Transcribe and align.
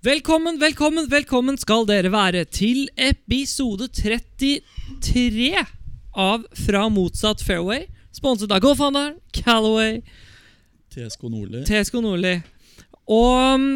Velkommen, 0.00 0.56
velkommen, 0.58 1.04
velkommen 1.12 1.58
skal 1.60 1.84
dere 1.88 2.08
være 2.08 2.46
til 2.48 2.86
episode 2.96 3.90
33 3.92 5.50
av 6.16 6.46
Fra 6.56 6.86
motsatt 6.88 7.42
fairway. 7.44 7.84
Sponset 8.16 8.50
av 8.50 8.62
GoFundar, 8.64 9.12
Calaway, 9.36 10.00
TSK 10.90 11.28
Nordli. 11.30 11.60
TSK 11.68 12.00
Nordli. 12.02 12.32
Og 13.12 13.60
mm, 13.60 13.68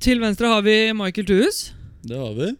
til 0.00 0.22
venstre 0.22 0.52
har 0.54 0.62
vi 0.64 0.76
Michael 0.96 1.26
Thues. 1.28 1.60
Det 2.06 2.16
har 2.16 2.32
vi. 2.38 2.52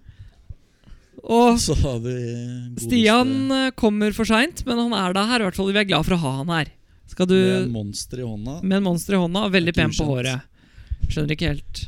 Og 1.23 1.62
Så 1.62 1.79
har 1.79 2.02
vi 2.02 2.16
godeste 2.18 2.88
Stian 2.88 3.32
eh, 3.54 3.70
kommer 3.79 4.10
for 4.16 4.27
seint, 4.27 4.65
men 4.66 4.82
han 4.82 4.98
er 4.98 5.15
da 5.15 5.29
her. 5.30 5.45
I 5.45 5.46
hvert 5.46 5.60
fall 5.60 5.70
Vi 5.70 5.79
er 5.79 5.87
glad 5.87 6.10
for 6.10 6.18
å 6.18 6.23
ha 6.27 6.34
han 6.43 6.51
her. 6.59 6.74
Skal 7.12 7.30
du 7.30 7.38
med 7.38 7.57
en 7.68 7.74
monster 7.79 8.18
i 8.18 8.27
hånda. 8.27 8.59
Med 8.66 8.80
en 8.80 8.87
monster 8.91 9.15
i 9.15 9.23
hånda 9.23 9.46
og 9.46 9.54
veldig 9.54 9.70
Ikke 9.77 9.84
pen 9.84 9.95
på 9.95 10.02
ukjent. 10.02 10.10
håret. 10.10 11.07
Skjønner 11.12 11.38
ikke 11.38 11.52
helt. 11.54 11.84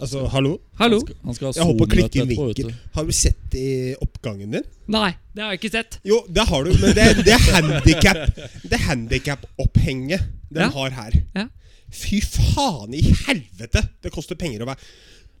Altså, 0.00 0.22
hallo? 0.32 0.54
Hallo? 0.80 0.98
Han 1.00 1.04
skal, 1.04 1.16
han 1.24 1.34
skal 1.36 1.46
ha 1.46 1.52
Jeg 1.58 1.66
håper 1.68 1.84
å 1.84 1.90
klikke 1.92 2.22
inn 2.22 2.30
vinkel. 2.30 2.70
Har 2.96 3.04
du 3.04 3.12
sett 3.12 3.56
i 3.60 3.64
oppgangen 4.00 4.50
din? 4.56 4.64
Nei, 4.94 5.10
det 5.36 5.42
har 5.44 5.52
jeg 5.52 5.60
ikke 5.60 5.72
sett. 5.74 5.98
Jo, 6.08 6.22
det 6.28 6.46
har 6.48 6.64
du, 6.64 6.70
men 6.80 6.94
det, 6.96 7.04
det 7.26 7.34
er 7.36 7.44
handicap 7.52 8.20
Det 8.64 8.78
er 8.78 8.84
handicap-opphenget 8.88 10.24
den 10.50 10.62
Ja. 10.64 10.70
har 10.74 10.90
her. 10.90 11.12
Ja. 11.36 11.46
Fy 11.92 12.20
faen 12.24 12.94
i 12.94 13.02
helvete! 13.26 13.82
Det 14.02 14.12
koster 14.14 14.38
penger 14.38 14.62
å 14.64 14.70
være 14.70 14.78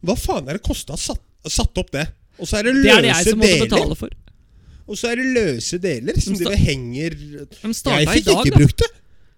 Hva 0.06 0.16
faen 0.18 0.48
er 0.50 0.58
det 0.58 0.64
kosta 0.66 0.96
satt, 0.98 1.20
satt 1.46 1.78
opp 1.78 1.90
det? 1.94 2.06
Og 2.40 2.48
så 2.48 2.58
er 2.60 2.68
det 2.68 2.74
Det 2.82 2.90
er 2.90 3.02
det 3.04 3.10
jeg 3.10 3.16
løse 3.24 3.30
som 3.30 3.38
måtte 3.38 3.52
deler. 3.56 3.68
betale 3.68 3.96
for. 4.00 4.16
Og 4.90 4.98
så 4.98 5.10
er 5.12 5.20
det 5.20 5.26
løse 5.36 5.78
deler 5.78 6.20
som 6.20 6.34
sta- 6.34 6.50
de 6.50 6.56
henger 6.56 7.16
Jeg 7.16 8.08
fikk 8.10 8.24
dag, 8.26 8.40
ikke 8.40 8.50
da. 8.50 8.56
brukt 8.58 8.78
det. 8.82 8.90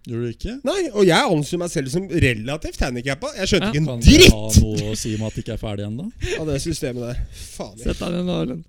Gjorde 0.02 0.26
du 0.26 0.30
ikke? 0.34 0.54
Nei, 0.66 0.78
Og 0.90 1.04
jeg 1.06 1.32
anser 1.36 1.60
meg 1.62 1.70
selv 1.70 1.92
som 1.92 2.08
relativt 2.10 2.80
handikappa. 2.82 3.28
Jeg 3.38 3.52
skjønte 3.52 3.68
Ja. 3.68 3.70
ikke 3.70 3.82
en 3.82 3.86
Kan 3.86 4.00
du 4.00 4.24
ha 4.32 4.40
noe 4.58 4.88
å 4.90 4.96
si 4.98 5.14
om 5.14 5.26
at 5.28 5.36
det 5.36 5.44
ikke 5.44 5.54
er 5.54 5.60
ferdig 5.62 5.84
ennå? 5.86 6.08
av 6.40 6.48
det 6.50 6.56
systemet 6.64 7.04
der. 7.06 7.20
Faen. 7.32 7.76
Sett 7.78 8.02
deg 8.02 8.24
ned. 8.26 8.64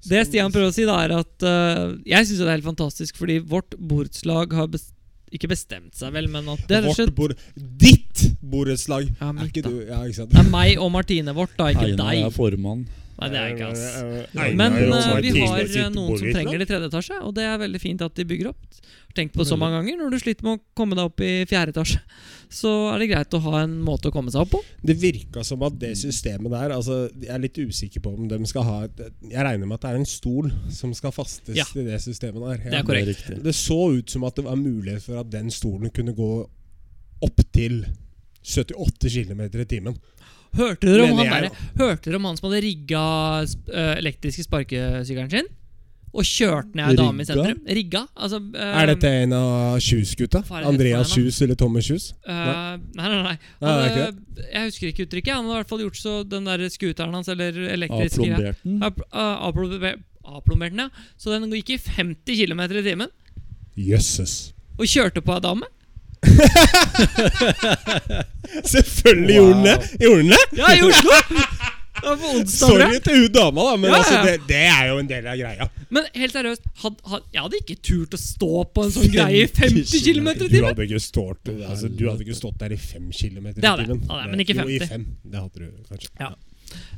Det 0.00 0.22
Stian 0.26 0.52
prøver 0.54 0.70
å 0.70 0.72
si, 0.72 0.86
da 0.88 0.96
er 1.04 1.12
at 1.18 1.44
uh, 1.44 1.92
jeg 2.08 2.24
syns 2.24 2.38
det 2.40 2.46
er 2.46 2.54
helt 2.56 2.64
fantastisk, 2.70 3.18
fordi 3.20 3.36
vårt 3.44 3.76
borettslag 3.76 4.54
har 4.56 4.70
bes 4.72 4.86
ikke 5.30 5.50
bestemt 5.52 5.94
seg, 5.94 6.10
vel, 6.16 6.26
men 6.32 6.48
at 6.50 6.62
det 6.66 6.80
Vårt 6.88 7.12
bord 7.14 7.34
Ditt 7.54 8.24
borettslag! 8.42 9.12
Ja, 9.20 9.28
er 9.30 9.46
ikke 9.46 9.62
du 9.62 9.76
Ja, 9.84 10.00
ikke 10.02 10.22
sant? 10.24 10.32
Det 10.32 10.40
er 10.42 10.48
meg 10.50 10.80
og 10.82 10.90
Martine 10.90 11.34
vårt, 11.36 11.52
da, 11.60 11.68
ikke 11.70 11.92
Einar 11.92 12.16
er 12.16 12.32
formann. 12.34 12.86
Nei, 13.20 13.28
det 13.32 13.40
er 13.40 13.50
ikke 13.54 13.68
ass. 13.68 13.82
Men 14.56 14.76
og 14.80 14.94
øh, 14.96 15.20
vi 15.20 15.42
har 15.44 15.92
noen 15.92 16.16
som 16.16 16.32
trenger 16.32 16.56
det 16.56 16.66
i 16.66 16.70
tredje 16.70 16.88
etasje, 16.88 17.18
og 17.20 17.34
det 17.36 17.44
er 17.44 17.60
veldig 17.60 17.80
fint 17.82 18.04
at 18.06 18.16
de 18.16 18.24
bygger 18.28 18.52
opp. 18.54 18.80
Tenk 19.16 19.32
på 19.34 19.44
så 19.44 19.56
mange 19.58 19.80
ganger 19.80 19.98
når 19.98 20.12
du 20.14 20.18
sliter 20.22 20.46
med 20.46 20.60
å 20.60 20.62
komme 20.78 20.94
deg 20.94 21.08
opp 21.10 21.22
i 21.26 21.32
fjerde 21.50 21.74
etasje. 21.74 22.00
Så 22.60 22.70
er 22.90 22.98
det 22.98 23.06
greit 23.12 23.34
å 23.36 23.40
ha 23.44 23.60
en 23.62 23.76
måte 23.86 24.10
å 24.10 24.14
komme 24.14 24.32
seg 24.34 24.42
opp 24.42 24.52
på. 24.56 24.60
Det 24.82 24.96
virka 24.98 25.44
som 25.46 25.62
at 25.66 25.76
det 25.78 25.92
systemet 26.00 26.50
der 26.50 26.72
altså, 26.74 27.04
Jeg 27.14 27.30
er 27.30 27.42
litt 27.44 27.58
usikker 27.58 28.02
på 28.02 28.10
om 28.10 28.26
de 28.30 28.38
skal 28.50 28.66
ha 28.66 28.78
et, 28.88 29.02
Jeg 29.30 29.44
regner 29.46 29.70
med 29.70 29.76
at 29.78 29.84
det 29.84 29.92
er 29.92 30.00
en 30.00 30.08
stol 30.10 30.50
som 30.74 30.94
skal 30.98 31.14
fastes 31.14 31.54
Ja. 31.54 31.66
til 31.70 31.86
det 31.86 32.00
systemet 32.02 32.42
der. 32.42 32.64
Ja. 32.64 32.70
Det 32.72 32.80
er 32.80 32.88
korrekt. 32.88 33.22
Det 33.28 33.36
er. 33.36 33.44
Det 33.44 33.54
så 33.54 33.78
ut 33.94 34.10
som 34.10 34.26
at 34.26 34.38
det 34.38 34.46
var 34.48 34.58
mulighet 34.58 35.06
for 35.06 35.22
at 35.22 35.30
den 35.30 35.50
stolen 35.54 35.94
kunne 35.94 36.16
gå 36.16 36.30
opp 37.22 37.44
til 37.54 37.84
78 38.42 39.10
km 39.14 39.46
i 39.46 39.68
timen. 39.68 39.98
Hørte 40.58 40.88
dere 40.88 41.06
om, 41.06 41.18
han, 41.20 41.46
der, 41.46 41.64
hørte 41.78 42.08
dere 42.08 42.18
om 42.18 42.24
han 42.26 42.38
som 42.38 42.48
hadde 42.48 42.64
rigga 42.64 43.02
elektriske 44.00 44.46
sparkesykkelen 44.48 45.30
sin? 45.30 45.50
Og 46.10 46.26
kjørte 46.26 46.74
ned 46.74 46.90
ei 46.90 46.98
dame 46.98 47.22
i 47.22 47.26
sentrum? 47.28 47.58
Rigga? 47.78 48.00
Altså, 48.18 48.40
uh, 48.42 48.70
Er 48.82 48.90
dette 48.90 49.10
en 49.22 49.34
av 49.36 49.76
Kjus-gutta? 49.84 50.42
Andreas 50.58 51.12
Kjus 51.14 51.38
eller 51.46 51.58
Thomas 51.58 51.86
Kjus? 51.86 52.08
Uh, 52.26 52.80
Nei, 52.98 53.06
nei, 53.12 53.20
nei. 53.28 53.36
Nei, 53.62 53.70
Han, 53.70 54.18
uh, 54.18 54.40
jeg 54.42 54.72
husker 54.72 54.90
ikke 54.90 55.06
uttrykket. 55.06 55.32
Han 55.36 55.46
hadde 55.46 55.54
i 55.54 55.60
hvert 55.60 55.70
fall 55.70 55.84
gjort 55.84 56.00
så 56.00 56.14
den 56.26 56.50
der 56.50 56.66
scooteren 56.74 57.14
hans, 57.14 57.30
eller 57.30 57.54
elektriske 57.76 58.26
Avplombert 58.26 58.58
den. 58.66 60.06
Avplombert 60.30 60.74
den, 60.74 60.88
ja. 60.88 61.10
Så 61.20 61.30
den 61.30 61.46
gikk 61.54 61.76
i 61.76 61.78
50 61.78 62.42
km 62.42 62.64
i 62.66 62.86
timen. 62.90 63.14
Jøsses. 63.78 64.34
Og 64.80 64.90
kjørte 64.90 65.22
på 65.22 65.38
ei 65.38 65.44
dame. 65.46 65.70
Selvfølgelig 68.74 69.34
gjorde 69.34 69.54
den 69.54 69.64
det! 69.64 69.76
Gjorde 70.00 70.18
den 70.22 70.28
det? 70.34 70.44
Ja, 70.58 70.66
i 70.76 70.78
Oslo! 70.88 71.10
Sorry 72.48 72.96
til 73.04 73.16
hun 73.26 73.32
dama, 73.34 73.60
da, 73.66 73.72
men 73.76 73.90
Ja, 73.90 73.96
altså, 73.98 74.14
det, 74.24 74.34
det 74.48 74.56
er 74.70 74.84
jo 74.88 74.94
en 75.02 75.08
del 75.10 75.26
av 75.28 75.34
greia. 75.36 75.66
Men 75.92 76.02
helt 76.16 76.32
seriøst, 76.32 76.62
had, 76.84 76.94
had, 77.12 77.20
jeg 77.34 77.42
hadde 77.44 77.58
ikke 77.60 77.76
turt 77.84 78.14
å 78.16 78.20
stå 78.22 78.50
på 78.72 78.84
en 78.86 78.92
sånn 78.94 79.10
greie 79.12 79.42
i 79.44 79.46
50 79.50 80.00
km 80.06 80.28
i 80.30 80.34
Du 80.38 80.44
timen. 80.46 80.64
hadde 80.70 80.86
ikke 80.86 81.00
stått, 81.04 81.50
altså, 81.58 81.90
du 81.92 82.04
hadde 82.08 82.24
ikke 82.24 82.38
stått 82.38 82.56
der 82.62 82.72
i 82.72 82.78
fem 82.80 83.10
kilometer 83.12 83.60
i 83.60 83.62
timen. 83.84 84.00
Men 84.32 84.40
ikke 84.46 84.56
50. 84.62 84.64
Jo, 84.64 84.68
i 84.78 84.80
5. 84.94 85.04
Det 85.34 85.38
hadde 85.42 85.58
du 85.60 85.66
kanskje. 85.90 86.08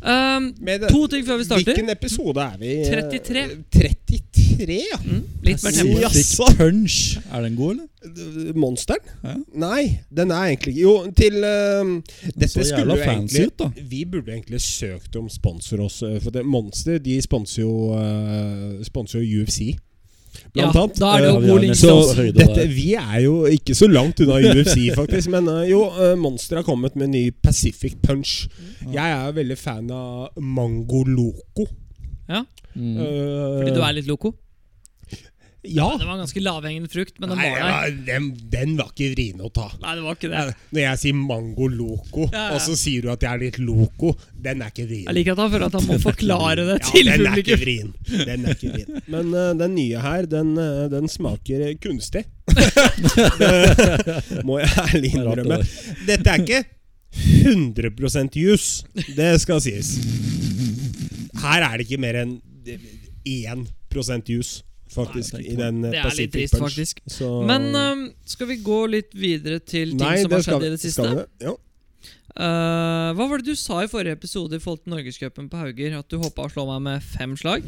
Um, 0.05 0.53
det- 0.69 0.91
to 0.93 1.01
ting 1.09 1.25
før 1.27 1.37
vi 1.41 1.45
starter. 1.49 1.65
Hvilken 1.73 1.89
episode 1.97 2.39
er 2.47 2.57
vi 2.63 2.69
i? 2.77 2.79
33. 2.93 3.43
33, 3.73 4.22
ja. 4.71 4.99
Mm, 5.05 5.23
litt 5.43 5.63
mer 5.65 5.73
tempo. 5.73 5.99
Ja. 6.01 6.09
Pacific 6.09 6.39
Jaså. 6.39 6.57
Punch. 6.59 6.97
Er 7.33 7.43
den 7.43 7.57
god, 7.57 7.71
eller? 7.77 8.53
Monsteren? 8.59 9.05
Ja. 9.23 9.35
Nei, 9.55 10.01
den 10.11 10.31
er 10.35 10.49
egentlig 10.51 10.73
Jo, 10.81 10.95
til 11.17 11.37
uh, 11.45 11.93
Dette 12.35 12.65
skulle 12.67 12.97
jo 12.97 13.03
egentlig 13.07 13.47
ut, 13.47 13.59
da. 13.59 13.69
Vi 13.91 14.05
burde 14.05 14.33
egentlig 14.35 14.61
søkt 14.61 15.17
om 15.17 15.29
sponsor 15.31 15.81
oss. 15.85 16.03
eh, 16.03 16.19
For 16.21 16.31
det, 16.35 16.43
Monster 16.47 16.99
de 16.99 17.21
sponser 17.23 17.63
jo, 17.63 17.93
uh, 17.95 18.83
sponser 18.87 19.21
jo 19.23 19.43
UFC. 19.45 19.73
Ja, 20.57 20.71
Blant 20.73 20.77
annet. 20.81 20.99
da 20.99 21.09
er 21.13 21.21
det 21.23 21.29
jo 21.29 21.37
uh, 21.37 21.47
god 21.47 21.61
til 21.61 21.77
Så 21.77 22.25
dette, 22.33 22.67
vi 22.73 22.95
er 22.97 23.19
jo 23.21 23.35
ikke 23.53 23.75
så 23.77 23.87
langt 23.91 24.21
unna 24.25 24.39
UFC, 24.57 24.89
faktisk. 24.97 25.29
Men 25.31 25.49
uh, 25.49 25.63
jo, 25.69 25.83
uh, 25.93 26.15
Monster 26.19 26.57
har 26.63 26.65
kommet 26.67 26.97
med 26.97 27.11
en 27.11 27.15
ny 27.19 27.27
Pacific 27.43 27.99
Punch. 28.03 28.49
Jeg 28.83 29.13
er 29.19 29.33
veldig 29.37 29.59
fan 29.61 29.91
av 29.93 30.41
Mango 30.41 31.05
Loco. 31.05 31.69
Ja, 32.29 32.43
Mm. 32.73 32.95
Eh, 32.97 33.59
fordi 33.59 33.73
du 33.77 33.83
er 33.85 33.93
litt 33.93 34.07
loco. 34.09 34.31
Ja. 35.63 35.85
Det 35.99 36.07
var 36.09 36.17
ganske 36.19 36.41
lavhengende 36.43 36.89
frukt, 36.91 37.21
men 37.23 37.31
den 37.31 37.39
Nei, 37.39 37.51
var 37.55 37.61
der. 37.87 37.93
den, 38.07 38.25
den 38.51 38.73
var 38.81 38.89
ikke 38.91 39.13
vrien 39.13 39.39
å 39.47 39.51
ta. 39.55 39.69
Nei, 39.83 39.93
det 39.95 40.03
var 40.03 40.17
ikke 40.19 40.31
det. 40.33 40.41
Når 40.75 40.81
jeg 40.83 41.01
sier 41.05 41.15
Mango 41.21 41.69
Loco, 41.71 42.25
Ja, 42.33 42.49
ja. 42.49 42.57
og 42.57 42.65
så 42.65 42.75
sier 42.81 43.05
du 43.07 43.13
at 43.13 43.23
jeg 43.23 43.31
er 43.31 43.43
litt 43.45 43.59
loco, 43.63 44.11
den 44.43 44.65
er 44.67 44.73
ikke 44.75 44.89
vrien. 44.91 45.07
Jeg 45.07 45.15
liker 45.21 45.37
at 45.37 45.43
han 45.45 45.53
føler 45.55 45.67
at 45.69 45.77
han 45.79 45.87
må 45.87 45.99
forklare 46.09 46.67
det 46.67 46.79
til 46.89 47.07
den 47.13 47.27
er 47.31 47.39
ikke 47.45 47.59
vrien. 47.63 47.93
Den 48.11 48.45
er 48.49 48.57
ikke 48.57 48.73
vrien. 48.75 48.99
Men 49.15 49.31
uh, 49.37 49.53
den 49.63 49.77
nye 49.79 50.03
her, 50.03 50.27
den, 50.35 50.51
uh, 50.59 50.89
den 50.91 51.07
smaker 51.13 51.63
eh, 51.69 51.77
kunstig. 51.83 52.25
må 54.47 54.59
jeg 54.59 54.71
ærlig 54.83 55.13
innrømme. 55.15 55.61
Dette 56.09 56.35
er 56.35 56.43
ikke 56.43 56.65
100% 57.13 58.35
juice. 58.43 58.83
Det 59.15 59.31
skal 59.43 59.63
sies. 59.63 59.95
Her 61.43 61.65
er 61.71 61.79
det 61.79 61.87
ikke 61.87 62.03
mer 62.03 62.19
enn 62.25 62.35
1% 63.29 64.31
juice, 64.35 64.63
faktisk, 64.95 65.35
Nei, 65.39 65.43
i 65.53 65.57
den 65.59 65.85
eh, 65.85 65.91
Det 65.95 66.01
er 66.05 66.17
litt 66.19 66.33
trist, 66.33 66.55
Punch. 66.55 66.65
faktisk. 66.71 67.03
Så 67.11 67.29
Men 67.49 67.69
um, 67.75 68.03
skal 68.25 68.47
vi 68.53 68.57
gå 68.65 68.81
litt 68.91 69.13
videre 69.15 69.59
til 69.61 69.91
ting 69.97 70.01
Nei, 70.05 70.17
som 70.23 70.31
har 70.37 70.43
skjedd 70.47 70.61
vi- 70.61 70.67
i 70.67 70.75
det 70.77 70.81
siste? 70.81 71.09
det? 71.17 71.27
Ja. 71.49 71.55
Uh, 72.33 73.13
hva 73.13 73.27
var 73.29 73.43
det 73.43 73.51
du 73.53 73.57
sa 73.61 73.83
i 73.85 73.89
forrige 73.93 74.17
episode 74.17 74.57
i 74.57 74.63
forhold 74.63 74.85
til 74.87 74.95
Norgescupen 74.95 75.51
på 75.53 75.59
Hauger? 75.61 75.99
At 75.99 76.09
du 76.09 76.17
håpa 76.23 76.47
å 76.47 76.53
slå 76.53 76.65
meg 76.71 76.81
med 76.87 77.03
fem 77.05 77.35
slag? 77.37 77.67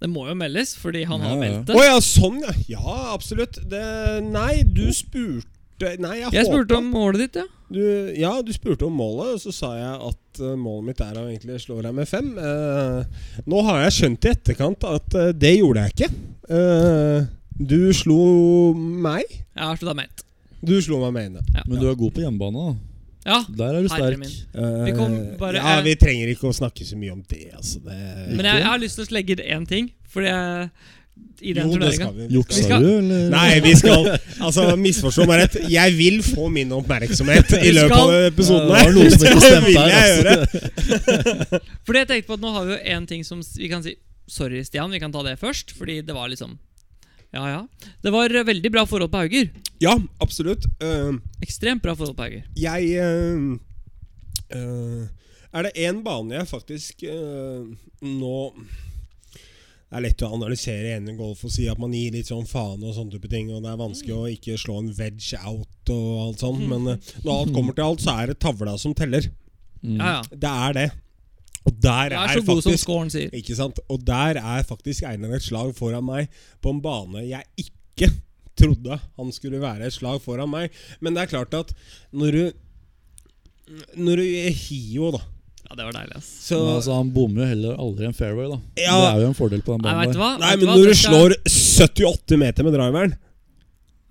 Det 0.00 0.08
må 0.12 0.26
jo 0.28 0.34
meldes, 0.36 0.74
fordi 0.76 1.04
han 1.08 1.22
har 1.22 1.30
Ja, 1.30 1.34
har 1.36 1.40
meldt 1.40 1.70
Å 1.70 1.78
det. 1.78 1.84
ja, 1.86 1.98
sånn 2.04 2.40
ja. 2.42 2.52
Ja, 2.68 2.96
absolutt. 3.14 3.56
Det, 3.70 3.84
nei, 4.26 4.62
du 4.66 4.88
spurte 4.92 5.46
Nei, 5.76 6.14
jeg, 6.22 6.32
Jeg 6.32 6.46
spurte 6.48 6.78
om 6.78 6.86
målet 6.88 7.26
ditt, 7.26 7.36
ja. 7.42 7.44
du, 7.68 7.80
Ja, 8.16 8.32
du 8.40 8.52
spurte 8.54 8.86
om 8.88 8.94
målet, 8.96 9.34
og 9.36 9.42
så 9.42 9.52
sa 9.52 9.72
jeg 9.76 10.08
at 10.08 10.40
uh, 10.40 10.54
målet 10.56 10.88
mitt 10.90 11.02
er 11.04 11.18
å 11.20 11.26
egentlig 11.28 11.58
slå 11.60 11.82
deg 11.84 11.92
med 11.96 12.08
fem. 12.08 12.30
Uh, 12.38 13.04
nå 13.44 13.60
har 13.68 13.82
jeg 13.84 13.96
skjønt 13.98 14.24
i 14.24 14.32
etterkant 14.32 14.86
at 14.88 15.18
uh, 15.18 15.28
det 15.36 15.52
gjorde 15.58 15.84
jeg 15.84 15.96
ikke. 15.96 16.10
Eh, 16.46 17.28
du 17.58 17.80
slo 17.96 18.18
meg. 18.76 19.24
Jeg 19.28 19.64
har 19.64 19.80
deg 19.82 19.96
med 19.98 20.08
ett. 20.08 20.26
Du 20.66 20.76
slo 20.84 21.00
meg 21.04 21.16
med 21.16 21.30
ene. 21.30 21.46
Ja. 21.52 21.64
Men 21.66 21.80
du 21.82 21.88
er 21.90 21.98
god 21.98 22.14
på 22.16 22.22
hjemmebane, 22.24 22.66
da. 22.70 23.00
ja. 23.26 23.38
Der 23.60 23.78
er 23.78 23.84
du 23.84 23.90
sterk. 23.90 24.26
Vi 24.86 24.96
kom 24.96 25.16
bare- 25.40 25.60
ja, 25.60 25.80
vi 25.84 25.96
trenger 26.00 26.32
ikke 26.32 26.48
å 26.52 26.56
snakke 26.56 26.86
så 26.86 26.96
mye 26.96 27.12
om 27.16 27.24
det. 27.28 27.50
Altså, 27.58 27.82
det 27.84 27.98
Men 28.32 28.46
jeg, 28.46 28.62
jeg 28.62 28.70
har 28.70 28.80
lyst 28.80 29.00
til 29.00 29.08
å 29.08 29.16
legge 29.18 29.36
én 29.42 29.66
ting, 29.68 29.90
fordi 30.08 30.30
jeg 30.32 30.70
I 31.40 31.52
den 31.52 31.68
jo, 31.68 31.76
det 31.78 31.90
skal 31.94 32.14
vi. 32.16 32.26
Juksa 32.32 32.62
skal- 32.64 32.80
du, 32.82 32.90
eller? 32.98 33.26
Nei, 33.30 33.60
vi 33.60 33.74
skal 33.76 34.06
Altså, 34.46 34.62
misforstå 34.80 35.26
meg 35.28 35.42
rett. 35.42 35.56
Jeg 35.68 35.92
vil 35.98 36.22
få 36.24 36.46
min 36.52 36.70
oppmerksomhet 36.72 37.52
i 37.58 37.72
løpet 37.76 37.92
skal- 37.92 38.14
av 38.14 38.28
episoden 38.30 38.70
Ja, 38.72 38.78
her. 38.78 38.88
det 38.88 38.94
var 38.94 38.96
noe 38.96 39.10
som 39.12 39.26
ikke 39.26 39.34
Det 39.34 39.42
stemte 39.44 39.66
vil 39.66 39.76
her, 39.76 39.88
jeg 39.92 40.04
altså. 40.06 40.22
gjøre. 40.24 41.60
Fordi 41.86 41.98
jeg 42.02 42.08
tenkte 42.12 42.30
på 42.30 42.38
at 42.38 42.44
nå 42.46 42.52
har 42.56 42.64
vi 42.64 42.72
jo 42.72 42.78
én 42.96 43.08
ting 43.10 43.24
som 43.28 43.42
vi 43.56 43.68
kan 43.72 43.84
si 43.84 43.96
Sorry, 44.26 44.64
Stian, 44.66 44.90
vi 44.90 44.98
kan 44.98 45.12
ta 45.14 45.20
det 45.22 45.36
først. 45.38 45.70
Fordi 45.78 46.00
det 46.02 46.14
var 46.16 46.32
liksom 46.32 46.56
Ja, 47.36 47.44
ja. 47.52 47.60
Det 48.02 48.10
var 48.14 48.32
eh, 48.32 48.46
veldig 48.48 48.72
bra 48.72 48.86
forhold 48.88 49.12
på 49.12 49.20
Hauger. 49.20 49.50
Ja, 49.82 49.92
absolutt. 50.24 50.64
Uh, 50.82 51.18
Ekstremt 51.44 51.82
bra 51.84 51.92
forhold 51.94 52.16
på 52.16 52.24
Hauger. 52.30 52.48
jeg 52.56 52.96
uh, 52.96 53.58
uh, 54.56 55.04
Er 55.52 55.68
det 55.68 55.76
én 55.84 56.00
bane 56.02 56.34
jeg 56.40 56.48
faktisk 56.48 57.04
eh, 57.04 57.60
nå 58.02 58.38
Det 58.56 58.85
er 59.96 60.04
lett 60.04 60.22
å 60.24 60.32
analysere 60.36 60.94
en 60.96 61.08
golf 61.18 61.42
og 61.46 61.52
si 61.52 61.66
at 61.70 61.80
man 61.80 61.94
gir 61.96 62.14
litt 62.14 62.30
sånn 62.30 62.46
faen 62.48 62.84
og 62.84 62.94
sånne 62.96 63.16
type 63.16 63.30
ting, 63.32 63.50
og 63.52 63.64
det 63.64 63.72
er 63.72 63.80
vanskelig 63.80 64.14
å 64.16 64.28
ikke 64.32 64.58
slå 64.60 64.78
en 64.82 64.92
wedge 64.98 65.40
out 65.40 65.92
og 65.94 66.22
alt 66.26 66.44
sånt, 66.44 66.62
men 66.70 66.92
eh, 66.92 67.10
når 67.24 67.32
alt 67.34 67.56
kommer 67.56 67.76
til 67.76 67.88
alt, 67.88 68.04
så 68.04 68.14
er 68.20 68.32
det 68.32 68.38
tavla 68.42 68.76
som 68.80 68.94
teller. 68.96 69.28
Mm. 69.82 69.98
Ja, 69.98 70.14
ja. 70.18 70.38
Det 70.46 70.54
er 70.68 70.78
det. 70.80 70.86
Og 71.66 71.74
der 71.82 72.14
er, 72.14 72.20
er 72.30 72.44
faktisk 72.46 72.84
scoren. 72.84 73.10
Ikke 73.34 73.56
sant? 73.58 73.80
Og 73.90 74.04
der 74.06 74.38
er 74.38 74.66
faktisk 74.66 75.06
Einar 75.08 75.34
et 75.34 75.46
slag 75.46 75.72
foran 75.74 76.06
meg 76.06 76.30
på 76.62 76.70
en 76.70 76.82
bane 76.82 77.24
jeg 77.26 77.42
ikke 77.66 78.12
trodde 78.56 79.00
han 79.18 79.32
skulle 79.34 79.60
være 79.60 79.88
et 79.88 79.96
slag 79.96 80.20
foran 80.24 80.52
meg. 80.52 80.74
Men 81.02 81.16
det 81.16 81.24
er 81.24 81.32
klart 81.34 81.56
at 81.58 81.74
når 82.12 82.38
du 82.38 82.44
Når 83.98 84.20
du 84.20 84.22
er 84.22 84.52
Hio, 84.54 85.10
da 85.10 85.24
Ja, 85.66 85.74
det 85.74 85.84
var 85.88 85.96
deilig, 85.96 86.16
ass. 86.20 86.28
så 86.46 86.58
Men 86.62 86.76
altså, 86.76 86.96
han 87.00 87.12
bommer 87.14 87.42
jo 87.42 87.48
heller 87.50 87.78
aldri 87.82 88.06
en 88.06 88.14
fairway, 88.14 88.46
da. 88.52 88.58
Ja. 88.78 88.96
Det 89.02 89.08
er 89.10 89.22
jo 89.24 89.30
en 89.32 89.38
fordel 89.38 89.62
på 89.66 89.74
den 89.74 89.82
banen 89.86 90.02
Nei, 90.04 90.12
du 90.14 90.20
hva? 90.20 90.32
Nei, 90.42 90.52
men 90.60 90.68
hva? 90.70 90.76
når 90.78 90.92
du 90.92 91.00
slår 91.02 91.36
78 91.50 92.38
meter 92.40 92.66
med 92.66 92.76
driveren 92.76 93.16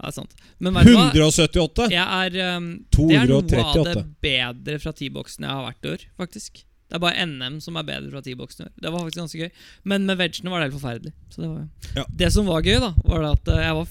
Ja, 0.02 0.12
sant. 0.12 0.36
Men 0.60 0.76
vet 0.76 0.90
du 0.90 0.96
hva? 0.98 1.10
178 1.14 1.90
Jeg 1.94 2.06
er, 2.06 2.40
um, 2.58 2.70
det 2.92 3.20
er 3.22 3.32
noe 3.32 3.66
av 3.66 3.84
det 3.88 4.06
bedre 4.26 4.80
fra 4.84 4.96
T-boksen 4.96 5.48
jeg 5.48 5.52
har 5.54 5.68
vært 5.70 5.88
i 5.88 5.94
år, 5.96 6.08
faktisk. 6.20 6.66
Det 6.86 7.00
er 7.00 7.02
bare 7.02 7.24
NM 7.26 7.56
som 7.64 7.80
er 7.80 7.88
bedre 7.88 8.12
fra 8.14 8.22
T-boksen 8.22 8.62
i 8.62 8.68
år. 8.68 8.74
Det 8.84 8.92
var 8.94 9.02
faktisk 9.02 9.22
ganske 9.24 9.40
gøy. 9.42 9.64
Men 9.90 10.06
med 10.06 10.20
vegene 10.20 10.52
var 10.54 10.62
det 10.62 10.68
helt 10.68 10.78
forferdelig. 10.78 11.14
Så 11.34 11.42
det, 11.42 11.50
var, 11.50 11.64
Ja. 11.98 12.04
det 12.22 12.30
som 12.36 12.46
var 12.46 12.62
gøy, 12.62 12.78
da, 12.84 12.92
var 13.08 13.24
det 13.24 13.32
at 13.32 13.50
eh, 13.56 13.64
jeg 13.66 13.80
var, 13.80 13.88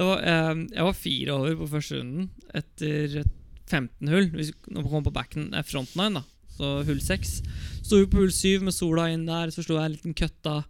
det 0.00 0.08
var, 0.08 0.24
eh, 0.32 0.64
jeg 0.74 0.88
var 0.88 0.98
fire 0.98 1.36
over 1.36 1.54
på 1.60 1.68
første 1.76 2.00
runden 2.00 2.26
etter 2.62 3.22
15 3.70 4.10
hull. 4.12 4.28
Hvis 4.34 4.50
vi 4.52 4.74
nå 4.74 4.82
kommer 4.88 5.06
på 5.06 5.14
backen, 5.20 5.46
Fronten 5.68 6.02
av 6.02 6.10
en 6.10 6.18
da. 6.18 6.24
Så 6.62 6.72
hull 6.86 7.00
6. 7.02 7.32
Sto 7.82 7.98
vi 7.98 8.10
på 8.10 8.22
hull 8.22 8.34
7 8.34 8.62
med 8.68 8.76
sola 8.76 9.08
inn 9.10 9.26
der, 9.26 9.50
så 9.50 9.64
slo 9.64 9.80
jeg 9.80 9.88
en 9.88 9.96
liten 9.96 10.18
køtta 10.18 10.60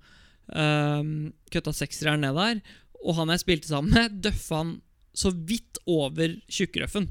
um, 0.56 1.32
Køtta 1.52 1.74
seksere 1.76 2.16
ned 2.20 2.38
der. 2.38 2.62
Og 3.02 3.18
han 3.18 3.32
jeg 3.34 3.42
spilte 3.42 3.68
sammen 3.68 3.92
med, 3.92 4.22
døffa 4.24 4.62
han 4.62 4.78
så 5.12 5.32
vidt 5.34 5.82
over 5.90 6.38
tjukkrøffen. 6.48 7.10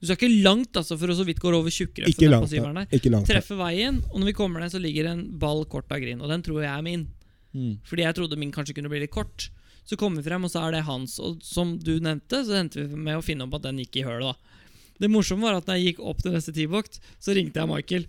Du 0.00 0.08
skal 0.08 0.16
ikke 0.18 0.44
langt 0.44 0.76
altså 0.76 0.96
for 1.00 1.12
å 1.12 1.16
så 1.16 1.26
vidt 1.28 1.42
gå 1.42 1.50
over 1.52 1.72
tjukkrøffen. 1.72 2.12
Ikke 2.12 2.30
langt. 2.30 2.52
der. 2.52 2.88
Ikke. 2.96 3.20
Treffer 3.28 3.60
veien, 3.60 4.00
og 4.10 4.20
når 4.20 4.30
vi 4.30 4.36
kommer 4.36 4.64
ned, 4.64 4.72
så 4.72 4.80
ligger 4.80 5.10
en 5.10 5.26
ball 5.40 5.64
kort 5.68 5.92
av 5.92 6.00
Grin. 6.02 6.22
Og 6.24 6.32
den 6.32 6.44
tror 6.44 6.62
jeg 6.62 6.70
er 6.70 6.84
min. 6.84 7.06
Mm. 7.54 7.76
Fordi 7.88 8.06
jeg 8.06 8.16
trodde 8.18 8.40
min 8.40 8.52
kanskje 8.54 8.76
kunne 8.78 8.92
bli 8.92 9.04
litt 9.04 9.14
kort. 9.14 9.48
Så 9.84 9.98
kommer 10.00 10.20
vi 10.20 10.28
frem, 10.28 10.44
og 10.44 10.52
så 10.52 10.64
er 10.64 10.76
det 10.76 10.86
hans. 10.88 11.18
Og 11.20 11.40
som 11.44 11.76
du 11.80 11.96
nevnte, 12.04 12.40
så 12.44 12.56
endte 12.58 12.84
vi 12.84 13.00
med 13.00 13.20
å 13.20 13.24
finne 13.24 13.44
opp 13.44 13.58
at 13.58 13.66
den 13.68 13.82
gikk 13.84 14.00
i 14.00 14.06
hølet. 14.06 14.32
da 14.32 15.00
Det 15.04 15.12
morsomme 15.12 15.44
var 15.44 15.60
at 15.60 15.68
når 15.68 15.80
jeg 15.80 15.92
gikk 15.92 16.04
opp 16.04 16.22
til 16.24 16.36
neste 16.36 16.54
T-bokt, 16.56 17.00
så 17.20 17.36
ringte 17.36 17.60
jeg 17.60 17.70
Michael. 17.70 18.06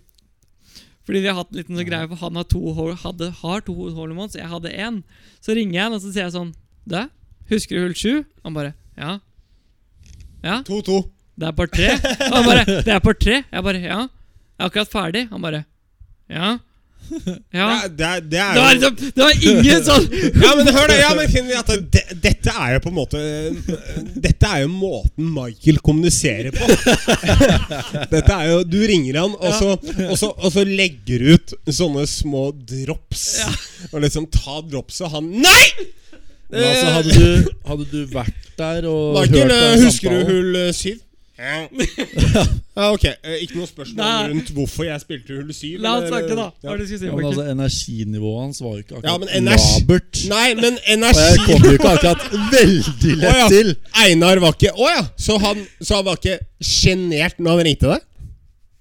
Fordi 1.06 1.20
vi 1.22 1.28
har 1.30 1.38
hatt 1.38 1.52
en 1.52 1.58
liten 1.60 1.76
sånn 1.78 1.86
greie 1.86 2.08
For 2.10 2.18
han 2.18 2.34
har 2.34 2.46
to, 2.50 2.60
hadde, 3.02 3.30
har 3.42 3.60
to 3.62 3.74
hole 3.94 4.14
jeg 4.34 4.48
hadde 4.50 4.72
én. 4.74 5.02
Så 5.40 5.54
ringer 5.54 5.74
jeg 5.78 5.84
han, 5.86 5.94
og 5.94 6.02
så 6.02 6.10
sier 6.12 6.24
jeg 6.26 6.34
sånn 6.34 6.52
Du, 6.86 6.98
husker 7.50 7.76
du 7.78 7.84
hull 7.86 7.94
sju? 7.94 8.24
Han 8.44 8.54
bare 8.54 8.74
Ja. 8.98 9.18
Ja, 10.42 10.62
2-2. 10.62 11.10
det 11.38 11.46
er 11.48 11.52
par 11.52 11.66
tre. 11.66 11.88
Han 12.32 12.44
bare 12.46 12.64
Det 12.66 12.92
er 12.92 13.00
par 13.00 13.14
tre. 13.14 13.42
Jeg 13.52 13.62
bare 13.64 13.80
Ja. 13.82 14.00
Jeg 14.06 14.64
er 14.64 14.70
akkurat 14.70 14.90
ferdig. 14.92 15.28
Han 15.30 15.42
bare 15.42 15.64
Ja. 16.28 16.58
Ja. 17.54 17.66
Det, 17.88 17.88
er- 17.88 17.88
det, 17.88 18.06
er- 18.06 18.20
det 18.20 18.30
Det 18.30 18.40
er 18.40 18.54
jo 18.56 18.64
liksom, 18.74 18.96
det 19.16 19.24
var 19.24 19.44
ingen 19.50 19.84
sånn 19.86 20.06
Ja, 20.44 20.52
men 20.58 20.70
hør 20.76 20.90
da, 20.90 20.96
ja, 21.00 21.10
men 21.16 21.86
det, 21.94 22.02
Dette 22.24 22.54
er 22.54 22.74
jo 22.76 22.80
på 22.86 22.92
en 22.92 22.96
måte 22.98 23.22
Dette 24.26 24.50
er 24.52 24.62
jo 24.64 24.70
måten 24.72 25.28
Michael 25.36 25.78
kommuniserer 25.86 26.54
på. 26.56 26.68
Dette 28.14 28.32
er 28.36 28.50
jo 28.50 28.58
Du 28.68 28.78
ringer 28.88 29.20
han, 29.22 29.36
og 29.36 29.54
så, 29.58 29.74
og 30.10 30.16
så, 30.20 30.32
og 30.36 30.52
så 30.54 30.64
legger 30.68 31.22
du 31.22 31.34
ut 31.36 31.54
sånne 31.76 32.06
små 32.10 32.48
drops. 32.66 33.24
Ja. 33.44 33.50
Og 33.92 34.02
liksom 34.04 34.26
ta 34.32 34.60
drops, 34.66 35.00
og 35.06 35.14
han 35.16 35.30
Nei! 35.42 35.64
Men 36.50 36.62
altså, 36.62 36.90
hadde 36.94 37.14
du, 37.18 37.48
hadde 37.66 37.86
du 37.90 38.00
vært 38.12 38.44
der 38.56 38.86
og 38.88 39.16
Michael, 39.18 39.50
hørt 39.50 39.50
på 39.50 39.66
eh, 39.66 39.80
husker 39.82 40.12
du 40.14 40.28
hull 40.30 40.58
eh, 40.60 40.68
syv? 40.76 41.00
Ja. 42.76 42.90
ok. 42.92 43.04
Eh, 43.04 43.42
Ikke 43.44 43.56
noe 43.58 43.68
spørsmål 43.68 43.96
Nei. 44.00 44.28
rundt 44.30 44.50
hvorfor 44.56 44.84
jeg 44.88 45.00
spilte 45.02 45.36
hull 45.36 45.52
syv? 45.56 45.78
La 45.84 45.94
han 45.94 46.02
eller- 46.04 46.12
snakke, 46.12 46.36
da. 46.36 46.46
Ja. 46.62 46.68
Hva 46.68 46.72
er 46.74 46.76
det 46.76 46.86
du 46.86 46.88
skulle 46.90 47.00
si? 47.02 47.06
Ja, 47.06 47.14
men 47.16 47.26
altså, 47.30 47.44
Energinivået 47.52 48.40
hans 48.42 48.60
var 48.64 48.70
jo 48.76 48.82
ikke 48.84 49.00
Ja, 49.04 49.16
men 49.16 49.28
akkurat 49.28 49.36
energi- 49.42 49.80
labert. 49.80 50.24
Nei, 50.32 50.48
men 50.54 50.64
Og 50.64 50.80
jeg 50.86 50.96
energi 50.96 51.44
kom 51.46 51.62
jo 51.68 51.72
ikke 51.76 51.92
akkurat 51.94 52.26
veldig 52.56 53.14
lett 53.16 53.22
lett 53.22 53.40
ja. 53.40 53.48
til. 53.52 53.72
Einar 54.06 54.42
var 54.44 54.52
ikke 54.58 54.72
Å 54.76 54.90
ja! 54.92 55.06
Så 55.16 55.38
han, 55.44 55.64
så 55.80 56.00
han 56.00 56.04
var 56.10 56.20
ikke 56.20 56.38
sjenert 56.60 57.38
når 57.40 57.56
han 57.60 57.66
ringte 57.70 57.92
deg? 57.94 58.04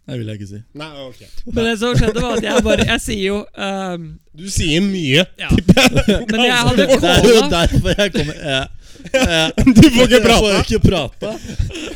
Det 0.05 0.19
vil 0.19 0.27
jeg 0.29 0.37
ikke 0.37 0.47
si. 0.51 0.59
Nei, 0.77 0.87
ok 1.01 1.21
Men 1.55 1.65
det 1.65 1.79
som 1.81 1.95
skjedde, 1.97 2.21
var 2.21 2.35
at 2.37 2.43
jeg 2.45 2.63
bare 2.67 2.83
Jeg 2.91 3.01
sier 3.01 3.23
jo 3.25 3.37
um, 3.57 4.03
Du 4.37 4.43
sier 4.53 4.83
mye. 4.85 5.23
Ja. 5.41 5.49
Men 5.49 6.43
jeg 6.45 6.59
hadde 6.67 6.85
Det 6.91 7.09
er 7.09 7.29
jo 7.31 7.39
derfor 7.49 7.95
jeg 8.03 8.13
kommer 8.13 8.35
ja 8.37 8.59
jeg, 8.59 8.67
Du 9.05 9.81
får 9.91 10.05
ikke 10.05 10.15
Jeg 10.15 10.21
får 10.21 10.27
prate. 10.27 10.59
ikke 10.65 10.79
prate. 10.89 11.27